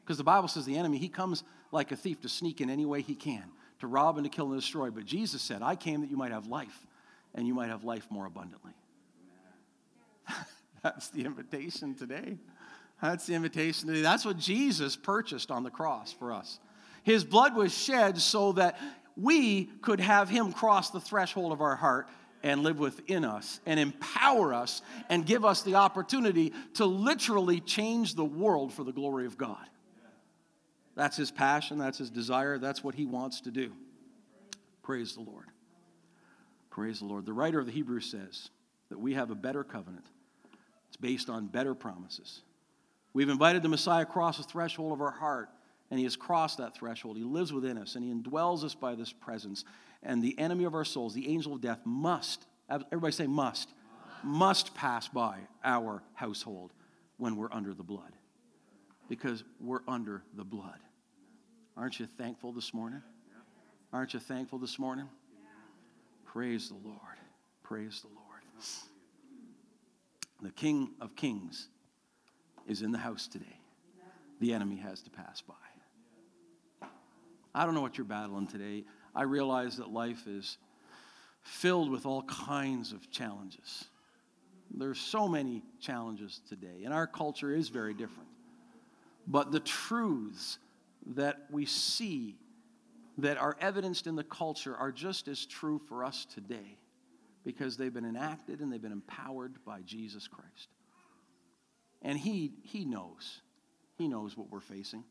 Because 0.04 0.16
the 0.16 0.22
Bible 0.22 0.46
says 0.46 0.64
the 0.64 0.78
enemy, 0.78 0.98
he 0.98 1.08
comes 1.08 1.42
like 1.72 1.90
a 1.90 1.96
thief 1.96 2.20
to 2.20 2.28
sneak 2.28 2.60
in 2.60 2.70
any 2.70 2.86
way 2.86 3.02
he 3.02 3.16
can, 3.16 3.42
to 3.80 3.88
rob 3.88 4.18
and 4.18 4.24
to 4.24 4.30
kill 4.30 4.52
and 4.52 4.60
destroy. 4.60 4.92
But 4.92 5.04
Jesus 5.04 5.42
said, 5.42 5.62
I 5.62 5.74
came 5.74 6.02
that 6.02 6.10
you 6.12 6.16
might 6.16 6.30
have 6.30 6.46
life, 6.46 6.86
and 7.34 7.44
you 7.44 7.54
might 7.54 7.70
have 7.70 7.82
life 7.82 8.06
more 8.08 8.26
abundantly. 8.26 8.74
That's 10.82 11.08
the 11.08 11.24
invitation 11.24 11.94
today. 11.94 12.38
That's 13.02 13.26
the 13.26 13.34
invitation 13.34 13.88
today. 13.88 14.02
That's 14.02 14.24
what 14.24 14.38
Jesus 14.38 14.96
purchased 14.96 15.50
on 15.50 15.62
the 15.62 15.70
cross 15.70 16.12
for 16.12 16.32
us. 16.32 16.58
His 17.02 17.24
blood 17.24 17.54
was 17.54 17.76
shed 17.76 18.18
so 18.18 18.52
that 18.52 18.78
we 19.16 19.64
could 19.82 20.00
have 20.00 20.28
him 20.28 20.52
cross 20.52 20.90
the 20.90 21.00
threshold 21.00 21.52
of 21.52 21.60
our 21.60 21.76
heart 21.76 22.08
and 22.42 22.62
live 22.62 22.78
within 22.78 23.24
us 23.24 23.60
and 23.66 23.78
empower 23.78 24.54
us 24.54 24.82
and 25.08 25.26
give 25.26 25.44
us 25.44 25.62
the 25.62 25.74
opportunity 25.74 26.52
to 26.74 26.84
literally 26.86 27.60
change 27.60 28.14
the 28.14 28.24
world 28.24 28.72
for 28.72 28.84
the 28.84 28.92
glory 28.92 29.26
of 29.26 29.36
God. 29.36 29.66
That's 30.94 31.16
his 31.16 31.30
passion, 31.30 31.78
that's 31.78 31.98
his 31.98 32.10
desire, 32.10 32.58
that's 32.58 32.82
what 32.84 32.94
he 32.94 33.06
wants 33.06 33.42
to 33.42 33.50
do. 33.50 33.72
Praise 34.82 35.14
the 35.14 35.22
Lord. 35.22 35.46
Praise 36.70 37.00
the 37.00 37.06
Lord. 37.06 37.26
The 37.26 37.32
writer 37.32 37.58
of 37.58 37.66
the 37.66 37.72
Hebrews 37.72 38.10
says 38.10 38.50
that 38.88 38.98
we 38.98 39.14
have 39.14 39.30
a 39.30 39.34
better 39.34 39.64
covenant. 39.64 40.06
It's 40.90 40.96
based 40.96 41.31
on 41.31 41.46
better 41.46 41.72
promises. 41.72 42.42
We've 43.12 43.29
invited 43.29 43.62
the 43.62 43.68
Messiah 43.68 44.03
across 44.03 44.38
the 44.38 44.42
threshold 44.42 44.92
of 44.92 45.00
our 45.00 45.12
heart, 45.12 45.48
and 45.88 45.98
he 45.98 46.05
has 46.05 46.16
crossed 46.16 46.59
that 46.59 46.74
threshold. 46.74 47.16
He 47.16 47.22
lives 47.22 47.53
within 47.53 47.79
us, 47.79 47.94
and 47.94 48.05
he 48.05 48.11
indwells 48.11 48.64
us 48.64 48.74
by 48.74 48.96
this 48.96 49.12
presence. 49.12 49.64
And 50.03 50.20
the 50.20 50.37
enemy 50.37 50.64
of 50.64 50.74
our 50.74 50.85
souls, 50.85 51.14
the 51.14 51.29
angel 51.29 51.55
of 51.55 51.61
death, 51.61 51.79
must, 51.85 52.44
everybody 52.68 53.12
say 53.12 53.29
must, 53.29 53.68
must 54.24 54.74
pass 54.74 55.07
by 55.07 55.38
our 55.62 56.03
household 56.14 56.72
when 57.18 57.37
we're 57.37 57.53
under 57.53 57.72
the 57.72 57.85
blood. 57.85 58.12
Because 59.09 59.44
we're 59.61 59.83
under 59.87 60.24
the 60.35 60.44
blood. 60.44 60.79
Aren't 61.76 62.00
you 62.00 62.07
thankful 62.18 62.53
this 62.53 62.74
morning? 62.74 63.03
Aren't 63.92 64.12
you 64.14 64.20
thankful 64.20 64.59
this 64.59 64.76
morning? 64.76 65.09
Praise 66.24 66.68
the 66.68 66.88
Lord. 66.88 66.98
Praise 67.62 68.00
the 68.00 68.09
Lord. 68.09 68.42
The 70.42 70.50
King 70.50 70.90
of 71.00 71.14
Kings 71.16 71.68
is 72.66 72.83
in 72.83 72.92
the 72.92 72.98
house 72.98 73.29
today. 73.29 73.61
The 74.40 74.55
enemy 74.55 74.76
has 74.76 75.03
to 75.03 75.11
pass 75.11 75.42
by. 75.42 75.55
I 77.55 77.64
don't 77.64 77.74
know 77.74 77.83
what 77.83 77.98
you're 77.98 78.07
battling 78.07 78.46
today. 78.46 78.85
I 79.14 79.22
realize 79.22 79.76
that 79.76 79.90
life 79.90 80.26
is 80.26 80.57
filled 81.42 81.90
with 81.90 82.07
all 82.07 82.22
kinds 82.22 82.92
of 82.92 83.11
challenges. 83.11 83.85
There's 84.72 85.00
so 85.00 85.26
many 85.26 85.62
challenges 85.81 86.40
today, 86.48 86.85
and 86.85 86.94
our 86.94 87.07
culture 87.07 87.53
is 87.55 87.68
very 87.68 87.92
different. 87.92 88.29
But 89.26 89.53
the 89.53 89.61
truths 89.61 90.59
that 91.14 91.38
we 91.50 91.66
see 91.66 92.37
that 93.18 93.37
are 93.37 93.57
evidenced 93.61 94.07
in 94.07 94.16
the 94.16 94.24
culture 94.24 94.76
are 94.76 94.92
just 94.92 95.29
as 95.29 95.44
true 95.44 95.79
for 95.79 96.05
us 96.05 96.24
today 96.24 96.79
because 97.44 97.76
they've 97.76 97.92
been 97.92 98.05
enacted 98.05 98.61
and 98.61 98.72
they've 98.72 98.83
been 98.83 98.92
empowered 98.92 99.55
by 99.64 99.81
Jesus 99.83 100.29
Christ. 100.29 100.68
And 102.03 102.18
he, 102.18 102.53
he 102.62 102.85
knows. 102.85 103.40
He 103.96 104.09
knows 104.09 104.37
what 104.37 104.50
we're 104.50 104.61
facing. 104.61 105.05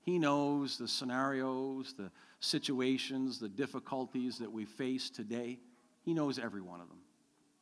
He 0.00 0.18
knows 0.18 0.78
the 0.78 0.88
scenarios, 0.88 1.94
the 1.96 2.10
situations, 2.40 3.38
the 3.38 3.48
difficulties 3.48 4.38
that 4.38 4.50
we 4.50 4.64
face 4.64 5.10
today. 5.10 5.60
He 6.04 6.12
knows 6.12 6.38
every 6.38 6.60
one 6.60 6.80
of 6.80 6.88
them. 6.88 6.98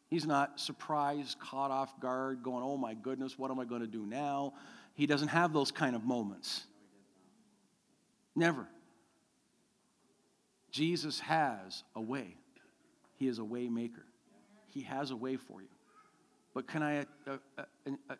He's 0.08 0.26
not 0.26 0.58
surprised, 0.58 1.38
caught 1.38 1.70
off 1.70 2.00
guard, 2.00 2.42
going, 2.42 2.64
oh 2.64 2.76
my 2.76 2.94
goodness, 2.94 3.38
what 3.38 3.50
am 3.50 3.60
I 3.60 3.64
going 3.64 3.82
to 3.82 3.86
do 3.86 4.06
now? 4.06 4.54
He 4.94 5.06
doesn't 5.06 5.28
have 5.28 5.52
those 5.52 5.70
kind 5.70 5.94
of 5.94 6.04
moments. 6.04 6.64
Never. 8.34 8.66
Jesus 10.70 11.20
has 11.20 11.84
a 11.94 12.00
way. 12.00 12.36
He 13.16 13.28
is 13.28 13.38
a 13.38 13.44
way 13.44 13.68
maker. 13.68 14.04
He 14.70 14.82
has 14.82 15.10
a 15.10 15.16
way 15.16 15.36
for 15.36 15.60
you. 15.60 15.68
But 16.54 16.66
can 16.66 16.82
I 16.82 17.00
uh, 17.00 17.04
uh, 17.26 17.36
uh, 17.58 17.90
uh 18.08 18.14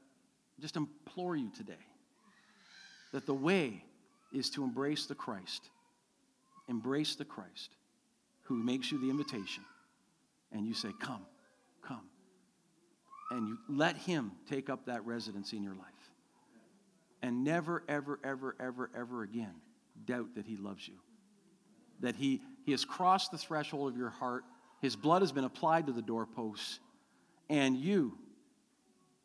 just 0.61 0.77
implore 0.77 1.37
you 1.37 1.51
today 1.57 1.87
that 3.13 3.27
the 3.27 3.35
way 3.35 3.85
is 4.33 4.51
to 4.51 4.63
embrace 4.63 5.07
the 5.07 5.15
Christ. 5.15 5.71
Embrace 6.69 7.17
the 7.17 7.25
Christ 7.25 7.71
who 8.43 8.55
makes 8.55 8.93
you 8.93 9.01
the 9.01 9.11
invitation. 9.11 9.65
And 10.53 10.67
you 10.67 10.75
say, 10.75 10.91
Come, 11.01 11.25
come. 11.83 12.03
And 13.31 13.49
you 13.49 13.59
let 13.69 13.97
him 13.97 14.33
take 14.49 14.69
up 14.69 14.87
that 14.87 15.05
residency 15.07 15.57
in 15.57 15.63
your 15.63 15.75
life. 15.75 15.87
And 17.23 17.45
never, 17.45 17.85
ever, 17.89 18.19
ever, 18.25 18.57
ever, 18.59 18.91
ever 18.97 19.23
again 19.23 19.55
doubt 20.05 20.35
that 20.35 20.47
he 20.47 20.57
loves 20.57 20.89
you. 20.89 20.95
That 22.01 22.17
he, 22.17 22.41
he 22.65 22.73
has 22.73 22.85
crossed 22.85 23.31
the 23.31 23.39
threshold 23.39 23.93
of 23.93 23.97
your 23.97 24.11
heart, 24.11 24.45
his 24.81 24.97
blood 24.97 25.23
has 25.23 25.31
been 25.31 25.45
applied 25.45 25.87
to 25.87 25.93
the 25.93 26.03
doorposts, 26.03 26.81
and 27.49 27.77
you 27.77 28.16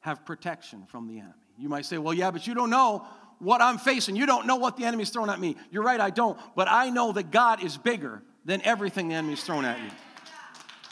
have 0.02 0.26
protection 0.26 0.86
from 0.88 1.08
the 1.08 1.20
enemy. 1.20 1.34
You 1.58 1.70
might 1.70 1.86
say, 1.86 1.98
well, 1.98 2.14
yeah, 2.14 2.32
but 2.32 2.46
you 2.46 2.54
don't 2.54 2.70
know 2.70 3.08
what 3.40 3.62
I'm 3.62 3.78
facing. 3.78 4.16
You 4.16 4.26
don't 4.26 4.46
know 4.46 4.58
what 4.58 4.78
the 4.78 4.84
enemy's 4.84 5.10
throwing 5.10 5.30
at 5.30 5.40
me. 5.40 5.56
You're 5.72 5.84
right, 5.84 6.00
I 6.00 6.10
don't. 6.10 6.38
But 6.56 6.68
I 6.70 6.90
know 6.90 7.14
that 7.14 7.32
God 7.32 7.64
is 7.64 7.78
bigger 7.78 8.22
than 8.44 8.62
everything 8.64 9.10
the 9.10 9.16
enemy's 9.16 9.44
thrown 9.44 9.66
at 9.66 9.80
you. 9.80 9.90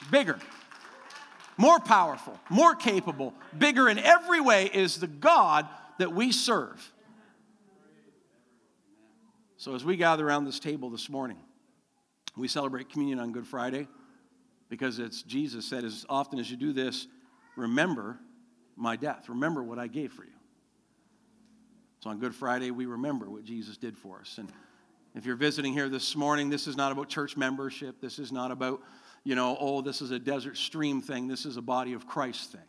Bigger, 0.10 0.39
more 1.58 1.80
powerful, 1.80 2.39
more 2.49 2.76
capable, 2.76 3.34
bigger 3.58 3.89
in 3.89 3.99
every 3.99 4.41
way 4.41 4.69
is 4.73 4.97
the 4.97 5.08
God 5.08 5.67
that 5.99 6.13
we 6.13 6.32
serve. 6.32 6.91
So, 9.58 9.76
as 9.76 9.86
we 9.86 9.95
gather 9.95 10.28
around 10.28 10.43
this 10.45 10.60
table 10.60 10.89
this 10.89 11.10
morning, 11.10 11.38
we 12.36 12.47
celebrate 12.47 12.89
communion 12.89 13.19
on 13.19 13.32
Good 13.32 13.47
Friday 13.47 13.88
because 14.73 14.97
it's 14.97 15.21
Jesus 15.21 15.67
said, 15.67 15.83
as 15.83 16.03
often 16.09 16.39
as 16.39 16.49
you 16.49 16.57
do 16.57 16.73
this, 16.73 17.05
remember 17.55 18.17
my 18.75 18.95
death. 18.95 19.29
Remember 19.29 19.62
what 19.62 19.77
I 19.77 19.86
gave 19.86 20.12
for 20.12 20.23
you. 20.23 20.31
So 21.99 22.09
on 22.09 22.17
Good 22.17 22.33
Friday, 22.33 22.71
we 22.71 22.88
remember 22.88 23.29
what 23.29 23.43
Jesus 23.43 23.77
did 23.77 23.95
for 23.95 24.19
us. 24.19 24.39
And 24.39 24.51
if 25.13 25.27
you're 25.27 25.36
visiting 25.36 25.73
here 25.73 25.89
this 25.89 26.15
morning, 26.15 26.49
this 26.49 26.65
is 26.65 26.75
not 26.75 26.91
about 26.91 27.07
church 27.07 27.38
membership. 27.38 28.01
This 28.01 28.17
is 28.17 28.31
not 28.31 28.49
about, 28.49 28.81
you 29.23 29.36
know, 29.36 29.55
oh, 29.59 29.81
this 29.81 30.01
is 30.01 30.09
a 30.09 30.17
desert 30.17 30.57
stream 30.57 31.03
thing. 31.03 31.27
This 31.27 31.45
is 31.45 31.57
a 31.57 31.62
body 31.62 31.93
of 31.93 32.07
Christ 32.07 32.53
thing. 32.53 32.62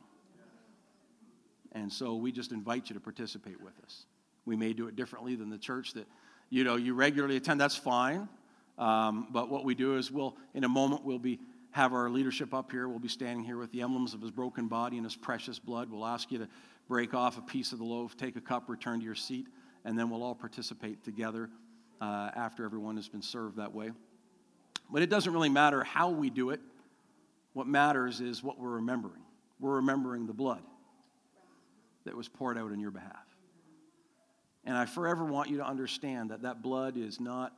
And 1.72 1.90
so 1.90 2.16
we 2.16 2.32
just 2.32 2.52
invite 2.52 2.90
you 2.90 2.94
to 2.96 3.00
participate 3.00 3.62
with 3.62 3.80
us. 3.82 4.04
We 4.44 4.56
may 4.56 4.74
do 4.74 4.88
it 4.88 4.94
differently 4.94 5.36
than 5.36 5.48
the 5.48 5.56
church 5.56 5.94
that, 5.94 6.06
you 6.50 6.64
know, 6.64 6.76
you 6.76 6.92
regularly 6.92 7.36
attend. 7.36 7.62
That's 7.62 7.76
fine. 7.76 8.28
Um, 8.76 9.28
but 9.30 9.48
what 9.48 9.64
we 9.64 9.74
do 9.74 9.96
is 9.96 10.10
we'll, 10.10 10.36
in 10.52 10.64
a 10.64 10.68
moment, 10.68 11.02
we'll 11.02 11.18
be 11.18 11.40
have 11.74 11.92
our 11.92 12.08
leadership 12.08 12.54
up 12.54 12.70
here. 12.70 12.87
We'll 12.87 13.00
be 13.00 13.08
standing 13.08 13.44
here 13.44 13.56
with 13.56 13.72
the 13.72 13.82
emblems 13.82 14.14
of 14.14 14.22
his 14.22 14.30
broken 14.30 14.68
body 14.68 14.96
and 14.96 15.04
his 15.04 15.16
precious 15.16 15.58
blood. 15.58 15.90
We'll 15.90 16.06
ask 16.06 16.30
you 16.30 16.38
to 16.38 16.48
break 16.87 17.14
off 17.14 17.37
a 17.37 17.40
piece 17.40 17.72
of 17.72 17.80
the 17.80 17.84
loaf, 17.84 18.16
take 18.16 18.37
a 18.37 18.40
cup, 18.40 18.68
return 18.68 19.00
to 19.00 19.04
your 19.04 19.16
seat, 19.16 19.48
and 19.84 19.98
then 19.98 20.08
we'll 20.08 20.22
all 20.22 20.37
participate 20.37 21.02
together 21.02 21.50
uh, 22.00 22.30
after 22.37 22.64
everyone 22.64 22.94
has 22.94 23.08
been 23.08 23.22
served 23.22 23.56
that 23.56 23.74
way. 23.74 23.90
But 24.88 25.02
it 25.02 25.10
doesn't 25.10 25.32
really 25.32 25.48
matter 25.48 25.82
how 25.82 26.10
we 26.10 26.30
do 26.30 26.50
it. 26.50 26.60
What 27.54 27.66
matters 27.66 28.20
is 28.20 28.40
what 28.40 28.56
we're 28.60 28.76
remembering. 28.76 29.22
We're 29.58 29.74
remembering 29.74 30.28
the 30.28 30.32
blood 30.32 30.62
that 32.04 32.16
was 32.16 32.28
poured 32.28 32.56
out 32.56 32.70
in 32.70 32.78
your 32.78 32.92
behalf. 32.92 33.26
And 34.64 34.76
I 34.76 34.87
forever 34.87 35.24
want 35.24 35.50
you 35.50 35.56
to 35.56 35.66
understand 35.66 36.30
that 36.30 36.42
that 36.42 36.62
blood 36.62 36.96
is 36.96 37.18
not 37.18 37.52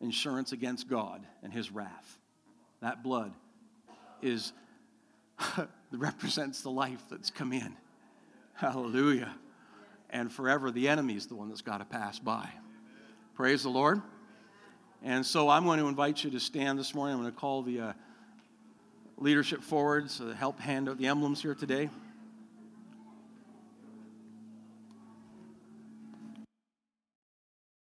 insurance 0.00 0.52
against 0.52 0.88
God 0.88 1.26
and 1.42 1.52
his 1.52 1.72
wrath. 1.72 2.18
That 2.82 3.02
blood 3.02 3.32
is 4.22 4.52
represents 5.92 6.62
the 6.62 6.70
life 6.70 7.02
that's 7.10 7.30
come 7.30 7.52
in. 7.52 7.76
Hallelujah. 8.54 9.34
And 10.10 10.32
forever 10.32 10.70
the 10.70 10.88
enemy 10.88 11.14
is 11.14 11.26
the 11.26 11.34
one 11.34 11.48
that's 11.48 11.62
got 11.62 11.78
to 11.78 11.84
pass 11.84 12.18
by. 12.18 12.48
Praise 13.34 13.62
the 13.62 13.68
Lord. 13.68 14.02
And 15.02 15.24
so 15.24 15.48
I'm 15.48 15.64
going 15.64 15.78
to 15.78 15.86
invite 15.86 16.24
you 16.24 16.30
to 16.30 16.40
stand 16.40 16.78
this 16.78 16.94
morning. 16.94 17.14
I'm 17.14 17.22
going 17.22 17.32
to 17.32 17.38
call 17.38 17.62
the 17.62 17.80
uh, 17.80 17.92
leadership 19.16 19.62
forward 19.62 20.08
to 20.10 20.34
help 20.34 20.58
hand 20.58 20.88
out 20.88 20.98
the 20.98 21.06
emblems 21.06 21.40
here 21.40 21.54
today. 21.54 21.88